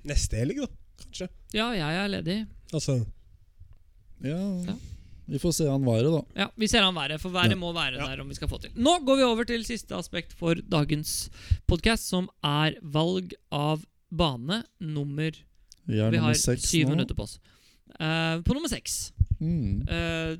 neste 0.07 0.37
helg, 0.41 0.59
da. 0.63 0.67
Kanskje. 1.05 1.27
Ja, 1.55 1.69
jeg 1.77 2.01
er 2.03 2.07
ledig. 2.11 2.37
Altså 2.73 2.97
Ja, 4.23 4.37
Ja. 4.67 4.75
Vi 5.27 5.39
får 5.43 5.51
se 5.57 5.65
han 5.67 5.83
været, 5.83 6.07
da. 6.07 6.21
Ja, 6.39 6.45
Vi 6.55 6.67
ser 6.71 6.85
an 6.87 6.95
været, 6.95 7.19
for 7.21 7.29
været 7.29 7.51
Ja. 7.51 7.55
må 7.59 7.73
være 7.75 7.97
Ja. 7.99 8.05
der 8.15 8.21
om 8.21 8.29
vi 8.29 8.35
skal 8.35 8.47
få 8.47 8.57
til. 8.61 8.71
Nå 8.75 8.99
går 9.05 9.17
vi 9.17 9.23
over 9.23 9.43
til 9.43 9.65
siste 9.65 9.95
aspekt 9.95 10.31
for 10.33 10.55
dagens 10.55 11.29
podkast, 11.67 12.07
som 12.07 12.29
er 12.43 12.75
valg 12.81 13.33
av 13.51 13.83
bane 14.11 14.63
nummer 14.79 15.31
Vi 15.87 15.99
er 15.99 16.11
Vi 16.11 16.17
har 16.17 16.33
nummer 16.33 16.57
syv 16.63 16.85
nå. 16.87 16.95
minutter 16.95 17.15
på 17.15 17.23
oss. 17.23 17.39
Uh, 17.99 18.41
på 18.43 18.53
nummer 18.53 18.69
seks 18.69 19.11
Mm. 19.39 19.83
uh, 19.87 20.37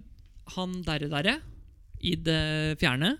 Han 0.57 0.81
derre 0.83 1.07
derre, 1.09 1.35
i 2.01 2.15
det 2.15 2.77
fjerne, 2.79 3.17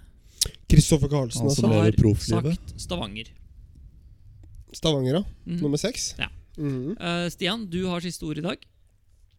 Kristoffer 0.70 1.08
Karlsen, 1.12 1.42
Han 1.42 1.50
altså. 1.50 1.62
som 1.62 1.72
har 1.72 1.84
lever 1.86 1.98
profflivet. 2.02 2.56
sagt 2.58 2.82
Stavanger. 2.82 3.28
Stavanger, 4.74 5.14
ja. 5.20 5.24
Mm. 5.46 5.60
Nummer 5.62 5.78
seks. 5.78 6.16
Ja. 6.20 6.28
Mhm. 6.58 6.98
Uh, 6.98 7.28
Stian, 7.30 7.66
du 7.70 7.86
har 7.88 8.02
siste 8.02 8.26
ord 8.26 8.38
i 8.38 8.42
dag. 8.46 8.58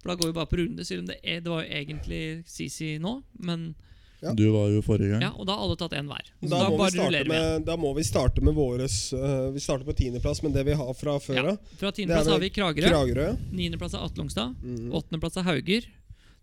For 0.02 0.08
Da 0.12 0.14
går 0.14 0.26
vi 0.30 0.36
bare 0.36 0.46
på 0.46 0.56
runde, 0.60 0.84
selv 0.86 1.00
om 1.00 1.06
det, 1.10 1.16
er, 1.24 1.40
det 1.40 1.50
var 1.50 1.64
jo 1.64 1.70
egentlig 1.74 2.44
Sisi 2.46 2.98
nå. 3.02 3.16
Men 3.40 3.74
Ja. 4.20 4.32
Du 4.34 4.48
var 4.50 4.68
jo 4.72 4.80
forrige 4.82 5.12
gang. 5.12 5.22
ja, 5.22 5.28
Og 5.38 5.46
da 5.46 5.54
har 5.54 5.62
alle 5.62 5.76
tatt 5.78 5.92
én 5.94 6.08
hver. 6.10 6.24
Da, 6.42 6.48
da, 6.48 6.64
må 6.66 6.70
vi 6.72 6.78
bare 6.80 6.90
starte 6.96 7.28
med, 7.30 7.64
da 7.68 7.76
må 7.78 7.92
vi 7.94 8.02
starte 8.02 8.42
med 8.42 8.54
våres 8.56 8.96
uh, 9.14 9.50
Vi 9.54 9.60
starter 9.62 9.86
på 9.86 9.94
tiendeplass, 9.94 10.40
men 10.42 10.52
det 10.56 10.64
vi 10.66 10.74
har 10.74 10.90
fra 10.98 11.18
før 11.22 11.38
Ja. 11.38 11.52
Fra 11.78 11.92
tiendeplass 11.94 12.26
har 12.32 12.40
vi 12.42 12.50
Kragerø. 12.50 12.88
Kragerø. 12.90 13.28
Niendeplass 13.52 13.94
er 13.94 14.02
Atle 14.02 14.24
Longstad. 14.24 14.56
Mm. 14.62 14.90
Åttendeplass 14.98 15.38
er 15.38 15.46
Hauger. 15.46 15.86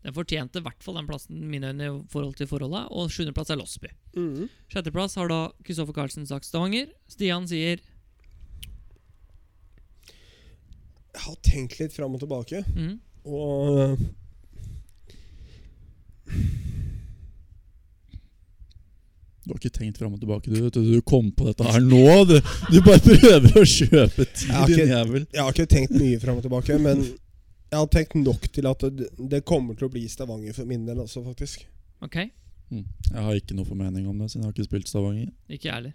Den 0.05 0.13
fortjente 0.13 0.61
i 0.61 0.61
hvert 0.61 0.83
fall 0.85 0.95
den 0.99 1.07
plassen 1.09 1.39
mine 1.49 1.73
øyne 1.73 1.85
i 1.89 1.93
forhold 2.13 2.35
til 2.39 2.47
forholdet. 2.47 2.85
Og 2.95 3.09
sjuendeplass 3.11 3.49
er 3.51 3.57
Losby. 3.59 3.89
Mm. 4.15 4.47
Sjetteplass 4.71 5.15
har 5.19 5.27
da 5.33 5.41
Kristoffer 5.65 5.97
Carlsen 5.97 6.27
sagt 6.29 6.45
Stavanger. 6.47 6.87
Stian 7.11 7.47
sier 7.49 7.81
Jeg 11.15 11.23
har 11.25 11.35
tenkt 11.47 11.79
litt 11.79 11.93
fram 11.95 12.15
og 12.17 12.19
tilbake, 12.23 12.63
Mm. 12.75 12.99
og 13.25 13.97
Du 19.45 19.53
har 19.53 19.59
ikke 19.61 19.73
tenkt 19.77 19.99
fram 20.01 20.13
og 20.15 20.21
tilbake, 20.21 20.49
du. 20.49 20.57
vet 20.65 20.73
du. 20.73 20.87
Du 20.95 21.01
kom 21.05 21.27
på 21.37 21.45
dette 21.49 21.65
her 21.69 21.83
nå. 21.85 22.01
Du, 22.29 22.35
du 22.73 22.79
bare 22.85 23.01
prøver 23.05 23.59
å 23.61 23.65
kjøpe 23.69 24.25
tid, 24.31 24.55
din 24.71 24.89
jævel. 24.89 25.27
Jeg 25.31 25.41
har 25.43 25.53
ikke 25.53 25.67
tenkt 25.69 25.93
mye 25.93 26.17
fram 26.23 26.39
og 26.41 26.47
tilbake, 26.47 26.79
men 26.81 27.03
jeg 27.05 27.77
har 27.77 27.91
tenkt 27.93 28.17
nok 28.17 28.47
til 28.55 28.69
at 28.69 28.87
det, 28.97 29.09
det 29.35 29.43
kommer 29.45 29.77
til 29.77 29.87
å 29.87 29.93
bli 29.93 30.05
Stavanger 30.09 30.55
for 30.57 30.65
min 30.69 30.85
del 30.89 31.03
også, 31.05 31.23
faktisk. 31.27 31.67
Ok, 32.05 32.25
Mm. 32.73 32.81
Jeg 33.11 33.21
har 33.21 33.35
ikke 33.37 33.53
noe 33.53 33.67
formening 33.67 34.07
om 34.09 34.17
det, 34.17 34.31
siden 34.31 34.41
jeg 34.41 34.47
har 34.49 34.53
ikke 34.55 34.65
spilt 34.65 34.87
Stavanger. 34.89 35.27
ikke 35.53 35.67
jeg 35.67 35.75
heller. 35.75 35.91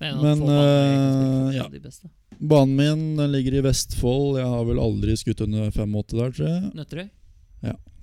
Men, 0.00 0.38
for, 0.40 0.52
eh, 0.54 1.72
det 1.82 1.90
ja. 1.92 2.10
Banen 2.38 2.76
min 2.78 3.02
den 3.18 3.32
ligger 3.34 3.58
i 3.58 3.62
Vestfold. 3.66 4.38
Jeg 4.38 4.46
har 4.48 4.64
vel 4.64 4.78
aldri 4.80 5.16
skutt 5.18 5.42
under 5.44 5.68
85 5.74 6.14
der, 6.14 6.32
tror 6.38 6.48
jeg. 6.48 6.70
Nøtterøy. 6.78 7.08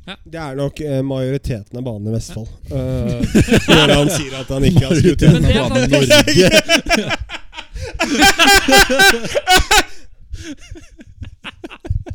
Det 0.06 0.38
er 0.38 0.56
nok 0.56 0.80
eh, 0.86 1.02
majoriteten 1.02 1.78
av 1.80 1.84
banene 1.84 2.10
i 2.10 2.14
Vestfold. 2.14 2.48
Uh, 2.70 2.78
han 3.98 4.10
sier 4.14 4.36
at 4.38 4.50
han 4.54 4.66
ikke 4.70 4.86
har 4.86 4.96
skutt 5.00 5.24
av 5.26 5.32
banen 5.42 5.82
i 5.82 5.90
Norge. 5.98 6.50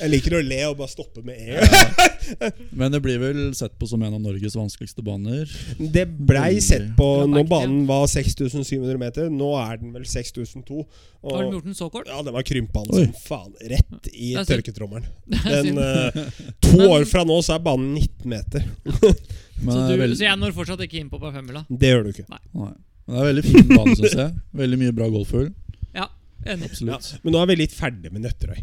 Jeg 0.00 0.10
liker 0.14 0.36
å 0.38 0.40
le 0.44 0.58
og 0.70 0.78
bare 0.78 0.90
stoppe 0.92 1.22
med 1.24 1.36
en 1.36 1.60
gang. 1.60 2.52
Men 2.80 2.94
det 2.94 3.00
blir 3.04 3.18
vel 3.20 3.40
sett 3.58 3.74
på 3.78 3.88
som 3.90 4.02
en 4.06 4.16
av 4.16 4.22
Norges 4.22 4.56
vanskeligste 4.56 5.04
baner. 5.04 5.50
Det 5.78 6.06
blei 6.08 6.60
sett 6.64 6.88
på 6.98 7.08
Ja, 7.20 7.26
når 7.28 7.46
banen 7.50 7.82
var 7.88 8.06
6700 8.10 8.96
meter. 9.00 9.28
Nå 9.32 9.50
er 9.60 9.80
den 9.82 9.92
vel 9.96 10.06
6002. 10.08 10.84
Har 11.26 11.42
den 11.42 11.52
gjort 11.56 11.68
den 11.68 11.76
så 11.76 11.90
kort? 11.92 12.08
ja, 12.08 12.22
den 12.24 12.36
var 12.36 12.46
krympa 12.48 12.84
som 12.88 13.12
faen. 13.26 13.52
Rett 13.74 14.10
i 14.12 14.34
tørketrommelen. 14.48 15.08
Eh, 15.60 16.16
to 16.62 16.78
år 16.90 17.04
fra 17.08 17.22
nå 17.26 17.36
så 17.44 17.54
er 17.56 17.62
banen 17.64 17.92
19 17.96 18.30
meter. 18.30 18.64
Men 19.60 19.74
så, 19.74 19.80
du, 19.88 20.14
så 20.16 20.24
jeg 20.24 20.38
når 20.40 20.54
fortsatt 20.56 20.82
ikke 20.86 20.98
inn 21.00 21.10
på 21.12 21.20
på 21.20 21.30
femmila? 21.34 21.62
Det 21.68 21.90
gjør 21.92 22.06
du 22.06 22.10
ikke. 22.14 22.26
Nei. 22.32 22.40
Men 22.56 23.16
det 23.16 23.20
er 23.20 23.28
veldig 23.30 23.44
fin 23.46 23.70
bane, 23.70 23.94
syns 23.98 24.16
jeg. 24.16 24.34
Veldig 24.62 24.78
mye 24.80 24.94
bra 24.96 25.08
golfhull. 25.12 25.48
Ja, 25.96 26.06
enig. 26.46 26.70
Ja. 26.86 27.00
Men 27.24 27.34
nå 27.36 27.42
er 27.42 27.50
vi 27.50 27.58
litt 27.64 27.74
ferdig 27.76 28.12
med 28.14 28.24
Nøtterøy. 28.24 28.60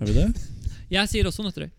Er 0.00 0.06
vi 0.08 0.14
det? 0.16 0.26
Jeg 0.90 1.08
sier 1.12 1.28
også 1.28 1.44
Nøtterøy. 1.46 1.70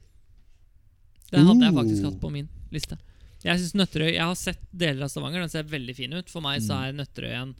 Det 1.32 1.40
hadde 1.48 1.64
jeg 1.66 1.74
faktisk 1.78 2.04
hatt 2.10 2.20
på 2.22 2.32
min 2.32 2.48
liste. 2.72 2.98
Jeg 3.44 3.58
synes 3.58 3.74
Nøtterøy 3.80 4.12
Jeg 4.14 4.22
har 4.28 4.36
sett 4.38 4.60
deler 4.72 5.04
av 5.08 5.10
Stavanger. 5.10 5.42
Den 5.46 5.50
ser 5.54 5.64
veldig 5.72 5.96
fin 5.98 6.14
ut. 6.14 6.30
For 6.30 6.42
meg 6.46 6.62
så 6.62 6.76
Mm. 6.76 6.84
er 6.86 6.98
Nøtterøy 7.00 7.32
en 7.42 7.56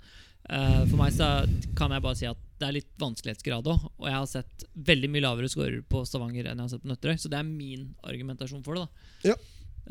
uh, 0.52 0.86
For 0.90 0.98
meg 1.00 1.14
så 1.14 1.30
kan 1.76 1.92
jeg 1.92 2.02
bare 2.04 2.16
si 2.20 2.26
at 2.30 2.38
det 2.62 2.68
er 2.68 2.76
litt 2.78 2.92
vanskelighetsgrad 3.02 3.66
òg. 3.66 3.88
Og 3.98 4.06
jeg 4.06 4.14
har 4.14 4.28
sett 4.30 4.66
veldig 4.76 5.10
mye 5.10 5.22
lavere 5.26 5.50
scorer 5.50 5.82
på 5.82 6.04
Stavanger 6.06 6.46
enn 6.52 6.60
jeg 6.60 6.68
har 6.68 6.70
sett 6.76 6.84
på 6.84 6.92
Nøtterøy. 6.92 7.18
Så 7.18 7.30
det 7.32 7.40
er 7.40 7.48
min 7.48 7.96
argumentasjon 8.04 8.64
for 8.64 8.76
det. 8.76 8.86
da 9.24 9.32
Ja. 9.32 9.36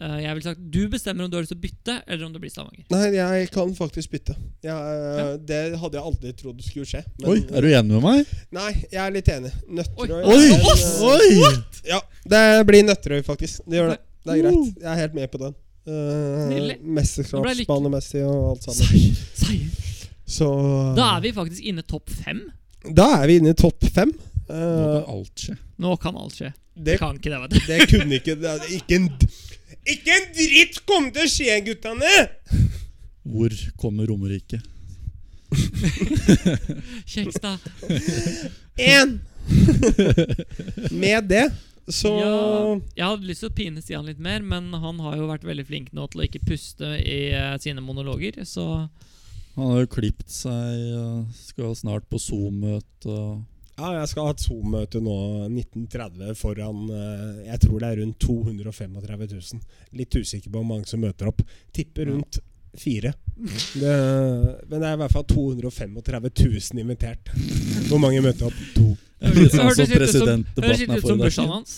Eh, 0.00 0.14
jeg 0.24 0.32
vil 0.38 0.42
sagt 0.46 0.60
Du 0.72 0.78
bestemmer 0.88 1.26
om 1.26 1.30
du 1.30 1.36
har 1.36 1.42
lyst 1.44 1.52
til 1.52 1.58
å 1.58 1.64
bytte, 1.64 1.94
eller 2.08 2.24
om 2.24 2.32
det 2.32 2.40
blir 2.40 2.50
Stavanger. 2.52 2.84
Nei, 2.90 3.02
jeg 3.18 3.50
kan 3.52 3.72
faktisk 3.76 4.10
bytte. 4.14 4.36
Jeg, 4.64 4.72
ja. 4.72 5.26
Det 5.36 5.58
hadde 5.82 5.98
jeg 5.98 6.04
aldri 6.10 6.32
trodd 6.38 6.62
skulle 6.64 6.88
skje. 6.88 7.02
men- 7.20 7.30
Oi, 7.34 7.38
er 7.52 7.60
du 7.60 7.68
enig 7.68 7.92
med 7.98 8.02
meg? 8.06 8.30
Nei, 8.56 8.70
jeg 8.90 9.00
er 9.04 9.10
litt 9.12 9.28
enig. 9.28 9.52
Nøtterøy 9.68 10.22
Oi! 10.24 10.36
Oi. 10.36 10.46
en, 10.54 10.62
eh, 10.70 11.02
Oi! 11.10 11.64
Ja, 11.90 12.00
det 12.32 12.44
blir 12.66 12.86
Nøtterøy, 12.88 13.20
faktisk. 13.26 13.60
Det 13.68 13.76
gjør 13.82 13.92
det. 13.92 13.98
Det 14.24 14.32
er 14.38 14.42
greit. 14.42 14.72
Jeg 14.80 14.90
er 14.94 15.00
helt 15.02 15.14
med 15.20 15.30
på 15.32 15.38
den. 15.44 15.54
Uh, 15.88 16.48
Nydelig. 16.50 16.74
Mesterskapsbanemessig 16.84 18.20
og 18.28 18.50
alt 18.54 18.66
sammen. 18.68 18.88
Seier! 18.88 19.20
Seier! 19.40 20.08
Så 20.30 20.48
Da 20.96 21.16
er 21.16 21.20
vi 21.24 21.32
faktisk 21.34 21.64
inne 21.66 21.82
topp 21.88 22.08
fem. 22.24 22.42
Da 22.96 23.06
er 23.22 23.26
vi 23.26 23.38
inne 23.40 23.52
i 23.52 23.58
topp 23.58 23.84
fem. 23.92 24.12
Nå 24.12 24.26
Uh, 24.50 25.04
kan 25.04 25.14
alt 25.14 25.42
skje. 25.44 25.54
Nå 25.78 25.90
kan 26.02 26.16
alt 26.18 26.34
skje. 26.34 26.48
det, 26.74 26.84
Det 26.84 26.98
kan 26.98 27.14
ikke 27.20 27.30
det, 27.30 27.38
vet 27.40 27.50
du. 27.50 27.58
det 27.68 27.88
kunne 27.90 28.16
ikke 28.18 28.34
det, 28.40 28.54
Ikke 28.80 28.96
en 28.96 29.08
Ikke 29.88 30.12
en 30.12 30.26
dritt 30.36 30.80
kommer 30.86 31.12
til 31.14 31.24
å 31.24 31.30
skje, 31.30 31.56
guttene! 31.64 32.10
Hvor 33.30 33.54
kommer 33.80 34.06
Romerike? 34.10 34.60
Kjekstad. 37.06 37.58
Én! 38.76 39.18
Med 40.90 41.28
det 41.30 41.46
så 41.90 42.10
Ja, 42.20 42.34
jeg 42.94 43.02
hadde 43.08 43.26
lyst 43.26 43.42
til 43.42 43.50
å 43.50 43.54
pine 43.56 43.82
Stian 43.82 44.06
litt 44.06 44.20
mer, 44.22 44.44
men 44.46 44.68
han 44.78 45.00
har 45.02 45.16
jo 45.18 45.26
vært 45.30 45.46
veldig 45.48 45.64
flink 45.66 45.88
nå 45.96 46.04
til 46.12 46.22
å 46.22 46.26
ikke 46.28 46.42
puste 46.46 46.92
i 47.02 47.32
uh, 47.34 47.56
sine 47.58 47.82
monologer, 47.82 48.36
så 48.46 48.66
Han 49.56 49.72
har 49.72 49.80
jo 49.82 49.90
klipt 49.96 50.30
seg, 50.30 50.84
og 50.94 51.32
skal 51.34 51.74
snart 51.74 52.06
på 52.12 52.20
Zoom-møte. 52.22 53.10
og- 53.10 53.40
Ja, 53.80 53.90
jeg 53.96 54.08
skal 54.10 54.26
ha 54.28 54.32
et 54.34 54.42
Zoom-møte 54.44 55.00
nå 55.00 55.14
1930 55.48 56.34
foran 56.36 56.82
eh, 56.92 57.46
Jeg 57.46 57.60
tror 57.64 57.80
det 57.80 57.88
er 57.88 58.00
rundt 58.02 58.18
235 58.20 59.26
000. 59.32 59.60
Litt 59.96 60.16
usikker 60.20 60.50
på 60.52 60.58
hvor 60.60 60.68
mange 60.68 60.88
som 60.90 61.00
møter 61.00 61.30
opp. 61.30 61.40
Tipper 61.72 62.10
rundt 62.12 62.40
fire. 62.78 63.14
Det, 63.74 63.94
men 64.68 64.76
det 64.78 64.86
er 64.86 64.92
i 64.94 65.00
hvert 65.00 65.14
fall 65.16 65.24
235 65.32 66.28
000 66.74 66.82
invitert. 66.84 67.32
Hvor 67.88 67.98
mange 68.02 68.20
møter 68.22 68.46
opp? 68.50 68.60
To. 68.76 68.90
Det 69.20 69.32
Hørtes 69.34 69.88
ut 69.88 70.18
som- 70.20 70.44
Høres 70.64 70.80
er 70.80 70.96
ut 71.00 71.02
som 71.08 71.18
bursdagen 71.24 71.50
hans. 71.56 71.72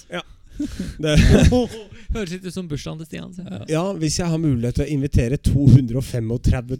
Det, 1.02 1.16
Høres 2.12 2.32
litt 2.34 2.44
ut 2.44 2.52
som 2.52 2.66
bursdagen 2.68 2.98
til 3.00 3.08
Stian. 3.08 3.30
sier. 3.32 3.62
Ja. 3.72 3.82
hvis 3.96 4.18
jeg 4.20 4.28
har 4.28 4.40
mulighet 4.40 4.76
til 4.76 4.84
å 4.84 4.88
invitere 4.92 5.38
235 5.40 6.74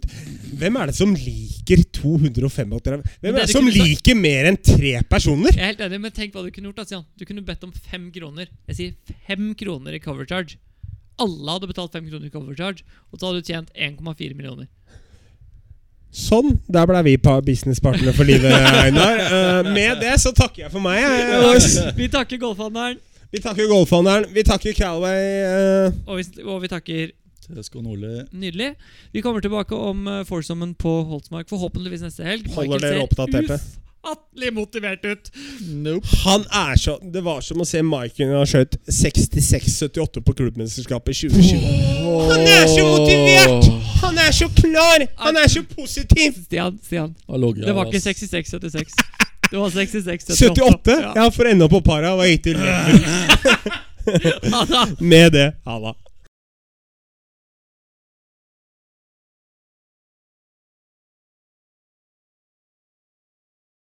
Hvem 0.61 0.77
er 0.77 0.91
det 0.91 0.97
som 0.97 1.15
liker 1.17 1.81
235 1.97 2.75
Hvem 2.77 3.31
er 3.31 3.39
det 3.39 3.47
som 3.49 3.69
liker 3.69 4.19
mer 4.19 4.51
enn 4.51 4.59
tre 4.61 4.99
personer? 5.09 5.49
Jeg 5.55 5.63
er 5.63 5.71
helt 5.71 5.81
enig, 5.87 6.01
men 6.05 6.13
tenk 6.13 6.37
hva 6.37 6.45
du 6.45 6.51
kunne 6.53 6.69
gjort. 6.69 6.83
da, 6.83 6.85
Stian 6.91 7.07
Du 7.17 7.25
kunne 7.25 7.45
bedt 7.45 7.65
om 7.65 7.73
fem 7.73 8.11
kroner. 8.13 8.51
Jeg 8.69 8.77
sier 8.77 9.17
fem 9.25 9.49
kroner 9.57 9.97
i 9.97 10.03
cover 10.03 10.29
charge. 10.29 10.59
Alle 11.21 11.57
hadde 11.57 11.69
betalt 11.69 11.93
fem 11.93 12.05
kroner 12.09 12.29
i 12.29 12.33
cover 12.33 12.55
charge, 12.57 12.85
og 13.11 13.19
så 13.19 13.29
hadde 13.29 13.41
du 13.41 13.49
tjent 13.49 13.73
1,4 13.73 14.37
millioner. 14.37 14.69
Sånn. 16.13 16.59
Der 16.69 16.85
ble 16.85 16.99
vi 17.07 17.15
businesspartnere 17.17 17.45
businesspartner 17.47 18.13
for 18.13 18.29
livet, 18.29 18.53
Einar. 18.53 19.17
Eh, 19.17 19.71
med 19.73 20.01
det 20.03 20.13
så 20.21 20.29
takker 20.35 20.67
jeg 20.67 20.73
for 20.73 20.83
meg. 20.83 21.01
Vi 21.97 22.09
takker 22.13 22.37
golfhandelen, 22.41 22.99
Vi 23.33 23.39
takker 23.41 23.65
golfhandelen. 23.67 24.29
Vi 24.33 24.43
takker 24.45 24.73
Calway. 24.77 25.21
Uh... 25.41 25.93
og 26.05 26.19
vi, 26.19 26.25
og 26.45 26.59
vi 26.61 26.67
takker 26.69 27.13
TSK 27.47 27.79
Nordli. 27.81 28.27
Nydelig. 28.31 28.73
Vi 29.11 29.21
kommer 29.25 29.41
tilbake 29.41 29.75
om 29.75 30.05
uh, 30.07 30.19
Forsommen 30.25 30.75
på 30.77 30.91
Holtsmark, 31.09 31.49
forhåpentligvis 31.49 32.05
neste 32.05 32.27
helg. 32.27 32.51
Holder 32.53 32.85
dere 32.85 33.07
oppdaterte? 33.07 33.57
Ufattelig 34.03 34.53
motivert 34.53 35.05
ut. 35.05 35.31
Nope. 35.71 36.07
Han 36.25 36.45
er 36.51 36.75
så 36.75 36.97
Det 37.13 37.23
var 37.23 37.41
som 37.41 37.63
å 37.63 37.65
se 37.65 37.81
Mike 37.81 38.27
når 38.27 38.41
han 38.43 38.49
skjøt 38.51 38.77
66-78 39.01 40.21
på 40.27 40.37
klubbmesterskapet 40.37 41.15
i 41.15 41.29
2020. 41.33 41.67
Han 42.29 42.47
er 42.53 42.67
så 42.69 42.85
motivert! 42.85 43.69
Han 44.03 44.19
er 44.27 44.31
så 44.35 44.51
klar! 44.61 45.07
Han 45.25 45.41
er 45.41 45.49
så 45.49 45.65
positiv! 45.73 46.37
Stian, 46.45 46.77
Stian. 46.83 47.15
Det 47.25 47.73
var 47.73 47.89
ikke 47.89 48.03
66-76. 48.11 49.22
Det 49.53 49.59
var 49.59 49.69
66-78. 49.69 50.49
78? 50.49 50.91
Ja. 51.01 51.11
Ja, 51.15 51.31
for 51.31 51.45
enda 51.45 51.69
på 51.69 51.81
para 51.81 52.15
var 52.15 52.25
gitt 52.25 52.43
til 52.43 52.57
Ha 52.57 52.65
det! 54.69 54.99
Med 54.99 55.31
det. 55.31 55.53
Ha. 55.65 55.95